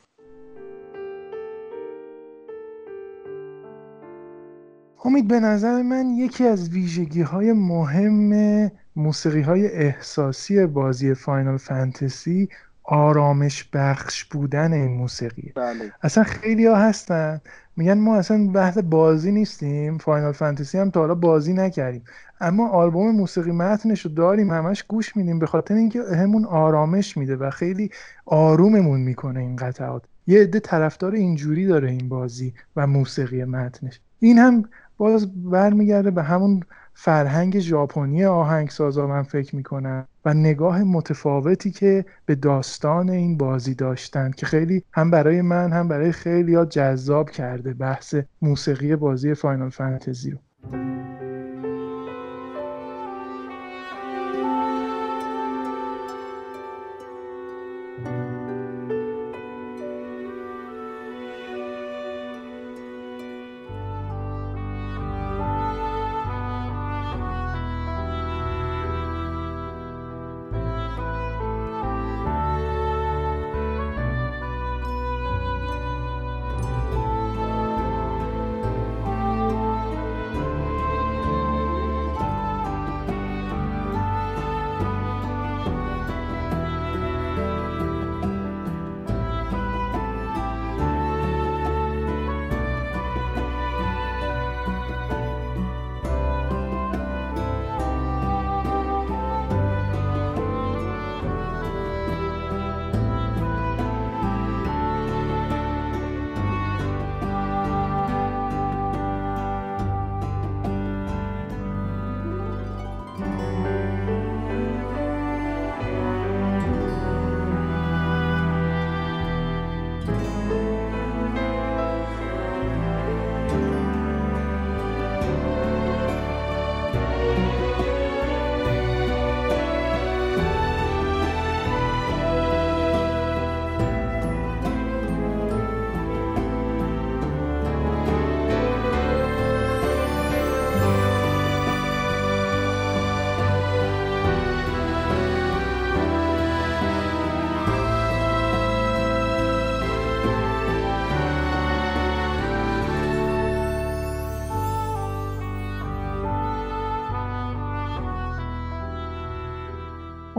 امید 5.04 5.28
به 5.28 5.40
نظر 5.40 5.82
من 5.82 6.10
یکی 6.10 6.46
از 6.46 6.68
ویژگی 6.68 7.22
های 7.22 7.52
مهم 7.52 8.70
موسیقی 8.96 9.40
های 9.40 9.66
احساسی 9.66 10.66
بازی 10.66 11.14
فاینال 11.14 11.56
فانتزی 11.56 12.48
آرامش 12.84 13.68
بخش 13.72 14.24
بودن 14.24 14.72
این 14.72 14.96
موسیقی 14.96 15.52
بله. 15.56 15.92
اصلا 16.02 16.24
خیلی 16.24 16.66
ها 16.66 16.76
هستن. 16.76 17.40
میگن 17.76 17.98
ما 17.98 18.16
اصلا 18.16 18.46
بحث 18.54 18.78
بازی 18.78 19.32
نیستیم. 19.32 19.98
فاینال 19.98 20.32
فانتزی 20.32 20.78
هم 20.78 20.90
تا 20.90 21.00
حالا 21.00 21.14
بازی 21.14 21.52
نکردیم. 21.52 22.04
اما 22.40 22.68
آلبوم 22.68 23.10
موسیقی 23.10 23.50
متنش 23.50 24.00
رو 24.00 24.10
داریم. 24.10 24.50
همش 24.50 24.82
گوش 24.82 25.16
میدیم. 25.16 25.38
به 25.38 25.46
خاطر 25.46 25.74
اینکه 25.74 26.02
همون 26.02 26.44
آرامش 26.44 27.16
میده 27.16 27.36
و 27.36 27.50
خیلی 27.50 27.90
آروممون 28.26 29.00
می‌کنه 29.00 29.40
این 29.40 29.56
قطعات. 29.56 30.02
یه 30.26 30.40
عده 30.40 30.60
طرفدار 30.60 31.12
اینجوری 31.12 31.66
داره 31.66 31.90
این 31.90 32.08
بازی 32.08 32.54
و 32.76 32.86
موسیقی 32.86 33.44
متنش. 33.44 34.00
این 34.20 34.38
هم 34.38 34.64
باز 34.98 35.50
برمیگرده 35.50 36.10
به 36.10 36.22
همون 36.22 36.60
فرهنگ 36.94 37.58
ژاپنی 37.58 38.24
آهنگسازا 38.24 39.06
من 39.06 39.22
فکر 39.22 39.56
می‌کنم 39.56 40.08
و 40.24 40.34
نگاه 40.34 40.82
متفاوتی 40.82 41.70
که 41.70 42.04
به 42.26 42.34
داستان 42.34 43.10
این 43.10 43.36
بازی 43.38 43.74
داشتن 43.74 44.30
که 44.30 44.46
خیلی 44.46 44.82
هم 44.92 45.10
برای 45.10 45.42
من 45.42 45.72
هم 45.72 45.88
برای 45.88 46.12
خیلی 46.12 46.64
جذاب 46.66 47.30
کرده 47.30 47.74
بحث 47.74 48.14
موسیقی 48.42 48.96
بازی 48.96 49.34
فاینال 49.34 49.70
فانتزی 49.70 50.30
رو. 50.30 50.38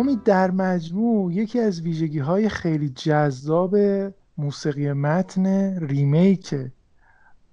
امید 0.06 0.24
در 0.24 0.51
مجموع 0.51 1.34
یکی 1.34 1.60
از 1.60 1.82
ویژگی 1.82 2.20
های 2.20 2.49
خیلی 2.49 2.89
جذاب 2.89 3.76
موسیقی 4.38 4.93
متن 4.93 5.45
ریمیک 5.80 6.56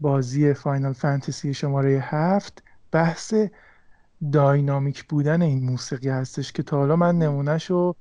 بازی 0.00 0.54
فاینال 0.54 0.92
فانتزی 0.92 1.54
شماره 1.54 1.90
هفت 2.02 2.62
بحث 2.90 3.34
داینامیک 4.32 5.04
بودن 5.04 5.42
این 5.42 5.64
موسیقی 5.64 6.08
هستش 6.08 6.52
که 6.52 6.62
تا 6.62 6.76
حالا 6.76 6.96
من 6.96 7.18
نمونهش 7.18 7.70
رو 7.70 7.96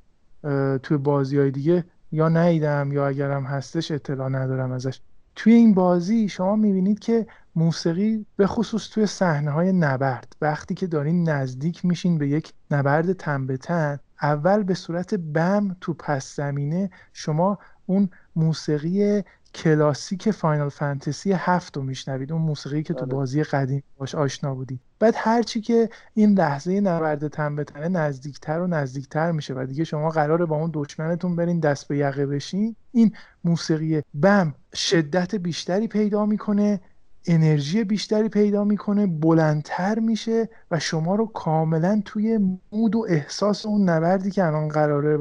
توی 0.83 0.97
بازی 0.97 1.37
های 1.37 1.51
دیگه 1.51 1.83
یا 2.11 2.29
نیدم 2.29 2.91
یا 2.91 3.07
اگرم 3.07 3.43
هستش 3.43 3.91
اطلاع 3.91 4.29
ندارم 4.29 4.71
ازش. 4.71 5.01
توی 5.35 5.53
این 5.53 5.73
بازی 5.73 6.29
شما 6.29 6.55
می‌بینید 6.55 6.99
که 6.99 7.27
موسیقی 7.55 8.25
به 8.35 8.47
خصوص 8.47 8.89
توی 8.89 9.05
صحنه 9.05 9.51
های 9.51 9.71
نبرد 9.71 10.35
وقتی 10.41 10.75
که 10.75 10.87
دارین 10.87 11.29
نزدیک 11.29 11.85
میشین 11.85 12.17
به 12.17 12.27
یک 12.27 12.53
نبرد 12.71 13.13
تن 13.13 13.47
به 13.47 13.57
تن 13.57 13.99
اول 14.21 14.63
به 14.63 14.73
صورت 14.73 15.13
بم 15.13 15.75
تو 15.81 15.93
پس 15.93 16.35
زمینه 16.35 16.89
شما 17.13 17.59
اون 17.85 18.09
موسیقی 18.35 19.23
کلاسیک 19.55 20.31
فاینال 20.31 20.69
فانتزی 20.69 21.31
هفت 21.31 21.77
رو 21.77 21.83
میشنوید 21.83 22.31
اون 22.31 22.41
موسیقی 22.41 22.83
که 22.83 22.93
تو 22.93 23.05
بله. 23.05 23.15
بازی 23.15 23.43
قدیم 23.43 23.83
باش 23.97 24.15
آشنا 24.15 24.55
بودی 24.55 24.79
بعد 24.99 25.13
هرچی 25.17 25.61
که 25.61 25.89
این 26.13 26.39
لحظه 26.39 26.79
نبرد 26.79 27.27
تن 27.27 27.55
به 27.55 27.63
تنه 27.63 27.87
نزدیکتر 27.87 28.59
و 28.59 28.67
نزدیکتر 28.67 29.31
میشه 29.31 29.53
و 29.53 29.65
دیگه 29.65 29.83
شما 29.83 30.09
قراره 30.09 30.45
با 30.45 30.55
اون 30.55 30.71
دشمنتون 30.73 31.35
برین 31.35 31.59
دست 31.59 31.87
به 31.87 31.97
یقه 31.97 32.25
بشین 32.25 32.75
این 32.91 33.15
موسیقی 33.43 34.01
بم 34.13 34.55
شدت 34.75 35.35
بیشتری 35.35 35.87
پیدا 35.87 36.25
می‌کنه 36.25 36.79
انرژی 37.25 37.83
بیشتری 37.83 38.29
پیدا 38.29 38.63
می‌کنه 38.63 39.07
بلندتر 39.07 39.99
میشه 39.99 40.49
و 40.71 40.79
شما 40.79 41.15
رو 41.15 41.25
کاملا 41.25 42.01
توی 42.05 42.39
مود 42.71 42.95
و 42.95 43.05
احساس 43.09 43.65
اون 43.65 43.89
نبردی 43.89 44.31
که 44.31 44.45
الان 44.45 44.67
قراره 44.67 45.19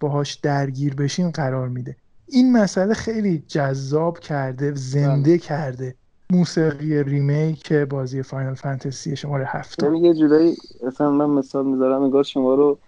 باهاش 0.00 0.34
درگیر 0.34 0.94
بشین 0.94 1.30
قرار 1.30 1.68
میده. 1.68 1.96
این 2.28 2.52
مسئله 2.52 2.94
خیلی 2.94 3.42
جذاب 3.48 4.18
کرده 4.18 4.74
زنده 4.74 5.30
بله. 5.30 5.38
کرده. 5.38 5.94
موسیقی 6.30 7.02
ریمیک 7.02 7.72
بازی 7.72 8.22
فاینال 8.22 8.54
فانتزی 8.54 9.16
شماره 9.16 9.44
هفت 9.48 9.82
یعنی 9.82 10.00
یه 10.00 10.14
جورایی 10.14 10.56
مثلا 10.86 11.10
من 11.10 11.30
مثال 11.30 11.66
می‌ذارم 11.66 12.02
انگار 12.02 12.22
شما 12.22 12.54
رو 12.54 12.78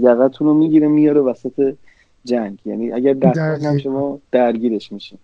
یقتون 0.00 0.46
رو 0.46 0.54
می‌گیره 0.54 0.88
میاره 0.88 1.20
وسط 1.20 1.74
جنگ. 2.24 2.58
یعنی 2.64 2.92
اگر 2.92 3.12
دست 3.12 3.78
شما 3.78 4.18
درگیرش 4.32 4.92
میشین. 4.92 5.18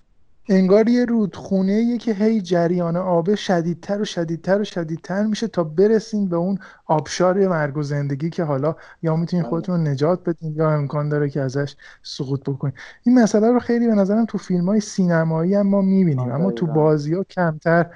انگار 0.52 0.88
یه 0.88 1.04
رودخونه 1.04 1.98
که 1.98 2.12
هی 2.12 2.40
جریان 2.40 2.96
آب 2.96 3.34
شدیدتر 3.34 4.00
و 4.00 4.04
شدیدتر 4.04 4.60
و 4.60 4.64
شدیدتر 4.64 5.26
میشه 5.26 5.46
تا 5.48 5.64
برسیم 5.64 6.28
به 6.28 6.36
اون 6.36 6.58
آبشار 6.86 7.48
مرگ 7.48 7.76
و 7.76 7.82
زندگی 7.82 8.30
که 8.30 8.44
حالا 8.44 8.74
یا 9.02 9.16
می‌تونین 9.16 9.42
بله. 9.42 9.50
خودتون 9.50 9.88
نجات 9.88 10.28
بدین 10.28 10.54
یا 10.54 10.70
امکان 10.70 11.08
داره 11.08 11.30
که 11.30 11.40
ازش 11.40 11.76
سقوط 12.02 12.42
بکنین. 12.42 12.74
این 13.02 13.18
مسئله 13.18 13.50
رو 13.50 13.58
خیلی 13.58 13.86
به 13.86 13.94
نظرم 13.94 14.24
تو 14.24 14.38
فیلم 14.38 14.66
های 14.68 14.80
سینمایی 14.80 15.54
هم 15.54 15.66
ما 15.66 15.82
می‌بینیم 15.82 16.32
اما 16.32 16.50
تو 16.50 16.66
بازی 16.66 17.14
ها 17.14 17.24
کمتر 17.24 17.86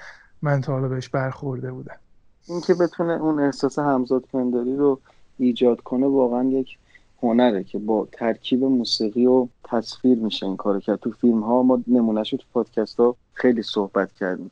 من 0.43 0.61
تا 0.61 0.73
حالا 0.73 0.89
بهش 0.89 1.09
برخورده 1.09 1.73
بودم. 1.73 1.97
اینکه 2.49 2.75
بتونه 2.75 3.13
اون 3.13 3.41
احساس 3.41 3.79
همزاد 3.79 4.25
پنداری 4.33 4.77
رو 4.77 5.01
ایجاد 5.39 5.81
کنه 5.81 6.07
واقعا 6.07 6.45
یک 6.45 6.79
هنره 7.25 7.65
که 7.65 7.79
با 7.79 8.09
ترکیب 8.13 8.65
موسیقی 8.65 9.27
و 9.27 9.49
تصویر 9.65 10.19
میشه 10.19 10.47
این 10.47 10.57
کارو 10.57 10.81
کرد. 10.81 10.99
تو 10.99 11.11
فیلم 11.11 11.41
ها 11.41 11.63
ما 11.63 11.83
نمونهش 11.87 12.31
تو 12.31 12.45
پادکست 12.53 13.01
ها 13.01 13.17
خیلی 13.33 13.63
صحبت 13.63 14.13
کردیم. 14.13 14.51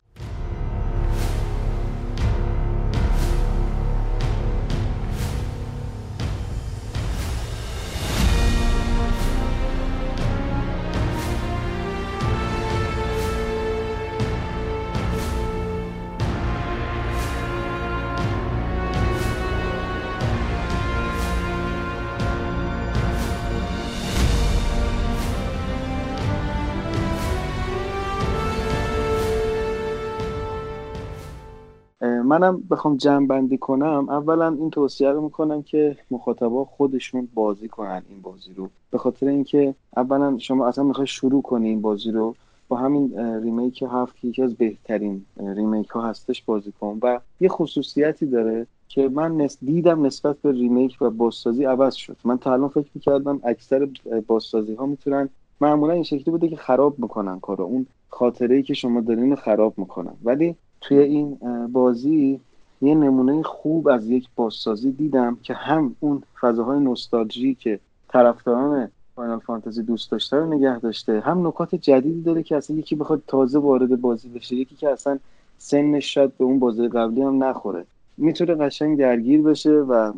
منم 32.33 32.63
بخوام 32.71 32.97
جمع 32.97 33.27
بندی 33.27 33.59
کنم 33.59 34.07
اولا 34.09 34.49
این 34.49 34.71
توصیه 34.71 35.11
رو 35.11 35.21
می‌کنم 35.21 35.63
که 35.63 35.97
مخاطبا 36.11 36.65
خودشون 36.65 37.29
بازی 37.35 37.69
کنن 37.69 38.03
این 38.09 38.23
بازی 38.23 38.53
رو. 38.57 38.69
به 38.91 38.99
خاطر 38.99 39.29
اینکه 39.29 39.75
اولا 39.97 40.39
شما 40.39 40.67
اصلا 40.67 40.85
می‌خوای 40.85 41.07
شروع 41.07 41.43
کنی 41.43 41.69
این 41.69 41.83
بازی 41.83 42.11
رو 42.11 42.35
با 42.69 42.77
همین 42.77 43.19
remake 43.19 43.85
هفت 43.91 44.17
که 44.17 44.29
یکی 44.29 44.43
از 44.43 44.55
بهترین 44.55 45.25
remake 45.37 45.89
ها 45.89 46.03
هستش 46.03 46.43
بازی 46.43 46.73
کن. 46.81 46.99
و 47.03 47.21
یه 47.41 47.49
خصوصیتی 47.49 48.27
داره 48.27 48.67
که 48.89 49.09
من 49.09 49.49
دیدم 49.63 50.07
نسبت 50.07 50.37
به 50.43 50.53
remake 50.53 50.97
و 51.01 51.11
بازسازی 51.11 51.65
عوض 51.65 51.95
شد. 51.95 52.17
من 52.25 52.39
تا 52.39 52.53
الان 52.53 52.69
فکر 52.69 52.91
می‌کردم 52.95 53.41
اکثر 53.45 53.89
بازسازی 54.27 54.75
ها 54.75 54.87
می‌تونن 54.87 55.29
معمولا 55.61 55.93
این 55.93 56.03
شکلی 56.03 56.31
بوده 56.31 56.49
که 56.49 56.57
خراب 56.57 56.99
می‌کنن 56.99 57.41
کارو. 57.41 57.65
اون 57.65 57.87
خاطره 58.09 58.57
ای 58.57 58.63
که 58.63 58.75
شما 58.75 59.01
دارین 59.01 59.35
خراب 59.35 59.75
می‌کنن. 59.77 60.15
ولی 60.25 60.57
توی 60.83 60.99
این 60.99 61.39
بازی 61.73 62.41
یه 62.83 62.95
نمونه 62.95 63.43
خوب 63.43 63.89
از 63.89 64.11
یک 64.11 64.29
بازسازی 64.37 64.93
دیدم 64.93 65.39
که 65.43 65.55
هم 65.55 65.97
اون 66.01 66.23
فضاهای 66.41 66.81
نوستالژی 66.81 67.55
که 67.55 67.81
طرفداران 68.09 68.91
فاینال 69.17 69.39
فانتزی 69.39 69.83
دوست 69.83 70.11
داشته 70.11 70.37
رو 70.37 70.55
نگه 70.55 70.79
داشته 70.79 71.21
هم 71.21 71.47
نکات 71.47 71.75
جدیدی 71.75 72.23
داره 72.23 72.43
که 72.43 72.57
اصلا 72.57 72.77
یکی 72.77 72.95
بخواد 72.95 73.23
تازه 73.27 73.59
وارد 73.59 74.01
بازی 74.01 74.29
بشه 74.29 74.57
یکی 74.57 74.75
که 74.75 74.89
اصلا 74.89 75.19
سنش 75.59 76.15
شاید 76.15 76.37
به 76.39 76.45
اون 76.45 76.59
بازی 76.59 76.89
قبلی 76.89 77.23
هم 77.23 77.45
نخوره. 77.45 77.85
می‌تونه 78.17 78.55
قشنگ 78.55 78.99
درگیر 78.99 79.43
بشه 79.43 79.71
و 79.71 80.13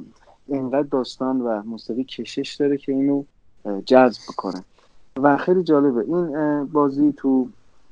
اینقدر 0.46 0.88
داستان 0.90 1.40
و 1.40 1.62
موسیقی 1.62 2.04
کشش 2.04 2.54
داره 2.54 2.76
که 2.76 2.92
اینو 2.92 3.24
جذب 3.86 4.22
کنه 4.36 4.64
و 5.16 5.36
خیلی 5.36 5.62
جالبه 5.62 6.00
این 6.00 6.64
بازی 6.64 7.14
تو 7.16 7.48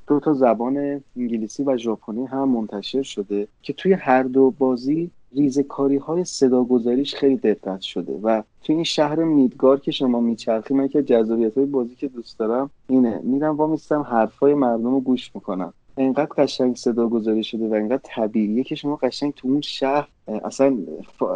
دو 0.07 0.19
تا 0.19 0.33
زبان 0.33 1.01
انگلیسی 1.17 1.63
و 1.63 1.77
ژاپنی 1.77 2.25
هم 2.25 2.49
منتشر 2.49 3.01
شده 3.01 3.47
که 3.61 3.73
توی 3.73 3.93
هر 3.93 4.23
دو 4.23 4.51
بازی 4.51 5.11
ریزکاری 5.35 5.97
های 5.97 6.23
صدا 6.23 6.63
گذاریش 6.63 7.15
خیلی 7.15 7.35
دقت 7.37 7.81
شده 7.81 8.19
و 8.23 8.43
توی 8.63 8.75
این 8.75 8.83
شهر 8.83 9.23
میدگار 9.23 9.79
که 9.79 9.91
شما 9.91 10.19
میچرخی 10.19 10.73
من 10.73 10.87
که 10.87 11.03
جذابیت 11.03 11.57
های 11.57 11.65
بازی 11.65 11.95
که 11.95 12.07
دوست 12.07 12.39
دارم 12.39 12.69
اینه. 12.89 13.19
میرم 13.23 13.57
وا 13.57 13.67
میستم 13.67 14.01
حرفای 14.01 14.53
مردم 14.53 14.91
رو 14.91 14.99
گوش 14.99 15.31
می‌کنم. 15.35 15.73
انقدر 15.97 16.29
قشنگ 16.37 16.75
صدا 16.75 17.07
گذاری 17.07 17.43
شده 17.43 17.67
و 17.67 17.73
انقدر 17.73 18.01
طبیعیه 18.03 18.63
که 18.63 18.75
شما 18.75 18.95
قشنگ 18.95 19.33
تو 19.33 19.47
اون 19.47 19.61
شهر 19.61 20.07
اصلا 20.27 20.77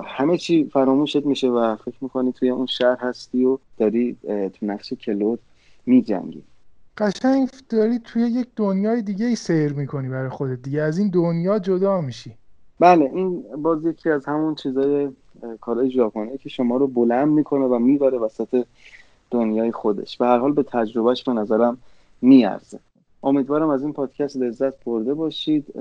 همه 0.05 0.37
چی 0.37 0.63
فراموشت 0.63 1.25
میشه 1.25 1.47
و 1.47 1.75
فکر 1.75 1.97
می‌کنی 2.01 2.31
توی 2.31 2.49
اون 2.49 2.65
شهر 2.65 2.97
هستی 2.99 3.45
و 3.45 3.57
داری 3.77 4.17
تو 4.23 4.65
نقش 4.65 4.93
کلود 4.93 5.39
میجنگی. 5.85 6.43
قشنگ 6.97 7.49
داری 7.69 7.99
توی 7.99 8.21
یک 8.21 8.47
دنیای 8.55 9.01
دیگه 9.01 9.25
ای 9.25 9.35
سیر 9.35 9.73
می‌کنی 9.73 10.09
برای 10.09 10.29
خودت 10.29 10.61
دیگه. 10.61 10.81
از 10.81 10.97
این 10.97 11.09
دنیا 11.09 11.59
جدا 11.59 12.01
میشی. 12.01 12.35
بله 12.79 13.11
این 13.13 13.43
باز 13.57 13.85
یکی 13.85 14.09
از 14.09 14.25
همون 14.25 14.55
چیزای 14.55 15.09
کارهای 15.61 15.91
ژاپنی 15.91 16.37
که 16.37 16.49
شما 16.49 16.77
رو 16.77 16.87
بلند 16.87 17.27
می‌کنه 17.27 17.65
و 17.65 17.79
می‌بره 17.79 18.17
وسط 18.17 18.65
دنیای 19.31 19.71
خودش. 19.71 20.21
و 20.21 20.25
هر 20.25 20.37
حال 20.37 20.51
به 20.51 20.63
تجربهش 20.63 21.23
به 21.23 21.33
نظرم 21.33 21.77
میارزه. 22.21 22.79
امیدوارم 23.23 23.69
از 23.69 23.83
این 23.83 23.93
پادکست 23.93 24.37
لذت 24.37 24.83
برده 24.83 25.13
باشید. 25.13 25.73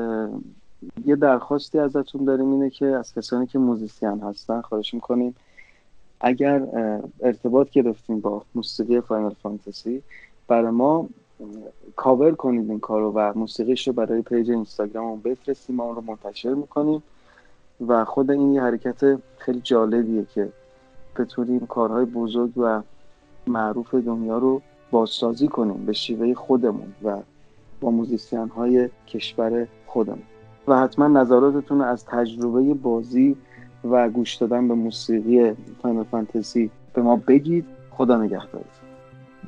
یه 1.06 1.16
درخواستی 1.16 1.78
ازتون 1.78 2.24
داریم 2.24 2.52
اینه 2.52 2.70
که 2.70 2.86
از 2.86 3.14
کسانی 3.14 3.46
که 3.46 3.58
موزیسین 3.58 4.20
هستن 4.20 4.60
خواهش 4.60 4.94
می‌کنیم. 4.94 5.34
اگر 6.20 6.66
ارتباط 7.20 7.70
گرفتیم 7.70 8.20
با 8.20 8.42
موسیقی 8.54 9.00
Final 9.00 9.34
Fantasy 9.42 10.02
برای 10.48 10.70
ما 10.70 11.08
کاور 11.96 12.34
کنید 12.34 12.70
این 12.70 12.80
کارو 12.80 13.12
و 13.12 13.32
موسیقیش 13.34 13.86
رو 13.86 13.92
برای 13.92 14.22
page 14.22 14.50
اینستاگرام 14.50 15.20
بفرستیم. 15.20 15.76
ما 15.76 15.84
اون 15.84 15.96
رو 15.96 16.02
منتشر 16.06 16.54
می‌کنیم 16.54 17.02
و 17.86 18.04
خود 18.04 18.30
این 18.30 18.52
یه 18.52 18.62
حرکت 18.62 19.18
خیلی 19.38 19.60
جالبیه 19.60 20.26
که 20.34 20.48
بتونیم 21.18 21.66
کارهای 21.66 22.04
بزرگ 22.04 22.58
و 22.58 22.82
معروف 23.46 23.94
دنیا 23.94 24.38
رو 24.38 24.62
بازسازی 24.90 25.48
کنیم 25.48 25.86
به 25.86 25.92
شیوه 25.92 26.34
خودمون 26.34 26.92
و 27.04 27.16
با 27.80 27.90
musician 27.90 28.48
های 28.48 28.88
کشور 29.08 29.66
خودمون. 29.86 30.22
و 30.68 30.78
حتما 30.78 31.08
نظراتتون 31.08 31.80
از 31.80 32.04
تجربه 32.04 32.74
بازی 32.74 33.36
و 33.84 34.10
گوش 34.10 34.34
دادن 34.34 34.68
به 34.68 34.74
موسیقی 34.74 35.52
Final 35.82 36.04
Fantasy 36.04 36.70
به 36.94 37.02
ما 37.02 37.16
بگید. 37.16 37.64
خدا 37.90 38.16
نگهدارتون. 38.22 38.85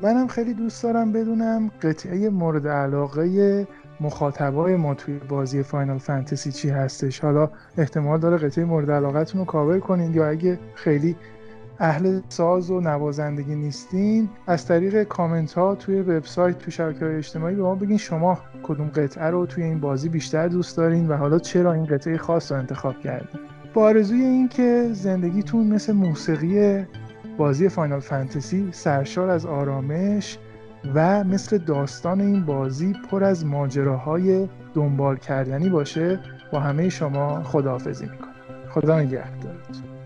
منم 0.02 0.26
خیلی 0.26 0.54
دوست 0.54 0.82
دارم 0.82 1.12
بدونم 1.12 1.70
قطعه 1.82 2.28
مورد 2.28 2.68
علاقه 2.68 3.66
مخاطبای 4.00 4.76
ما 4.76 4.94
توی 4.94 5.18
بازی 5.28 5.62
Final 5.62 5.98
Fantasy 5.98 6.52
چی 6.52 6.68
هستش. 6.68 7.20
حالا 7.20 7.50
احتمال 7.78 8.20
داره 8.20 8.36
قطعه 8.36 8.64
مورد 8.64 8.90
علاقتون 8.90 9.38
رو 9.38 9.44
کاور 9.44 9.80
کنین 9.80 10.14
یا 10.14 10.28
اگه 10.28 10.58
خیلی 10.74 11.16
اهل 11.80 12.20
ساز 12.28 12.70
و 12.70 12.80
نوازندگی 12.80 13.54
نیستین 13.54 14.28
از 14.46 14.66
طریق 14.66 15.02
کامنت 15.02 15.52
ها 15.52 15.74
توی 15.74 16.00
وبسایت 16.00 16.58
توی 16.58 16.72
شبکه 16.72 17.04
های 17.04 17.16
اجتماعی 17.16 17.54
به 17.54 17.62
ما 17.62 17.74
بگین 17.74 17.96
شما 17.96 18.38
کدوم 18.62 18.88
قطعه 18.88 19.24
رو 19.30 19.46
توی 19.46 19.64
این 19.64 19.80
بازی 19.80 20.08
بیشتر 20.08 20.48
دوست 20.48 20.76
دارین 20.76 21.08
و 21.08 21.16
حالا 21.16 21.38
چرا 21.38 21.72
این 21.72 21.86
قطعه 21.86 22.16
خاص 22.16 22.52
رو 22.52 22.58
انتخاب 22.58 23.00
کردین. 23.00 23.40
با 23.74 23.82
آرزوی 23.82 24.20
این 24.20 24.48
که 24.48 24.88
زندگیتون 24.92 25.66
مثل 25.66 25.92
موسیقی 25.92 26.86
بازی 27.38 27.68
فاینال 27.68 28.00
فانتزی 28.00 28.68
سرشار 28.72 29.30
از 29.30 29.46
آرامش 29.46 30.38
و 30.94 31.24
مثل 31.24 31.58
داستان 31.58 32.20
این 32.20 32.44
بازی 32.46 32.92
پر 33.10 33.24
از 33.24 33.46
ماجراهای 33.46 34.48
دنبال 34.74 35.16
کردنی 35.16 35.68
باشه. 35.68 36.20
با 36.52 36.60
همه 36.60 36.88
شما 36.88 37.42
خداحافظی 37.42 38.06
می‌کنم. 38.06 38.34
خدا 38.70 39.00
نگهدارتون. 39.00 39.97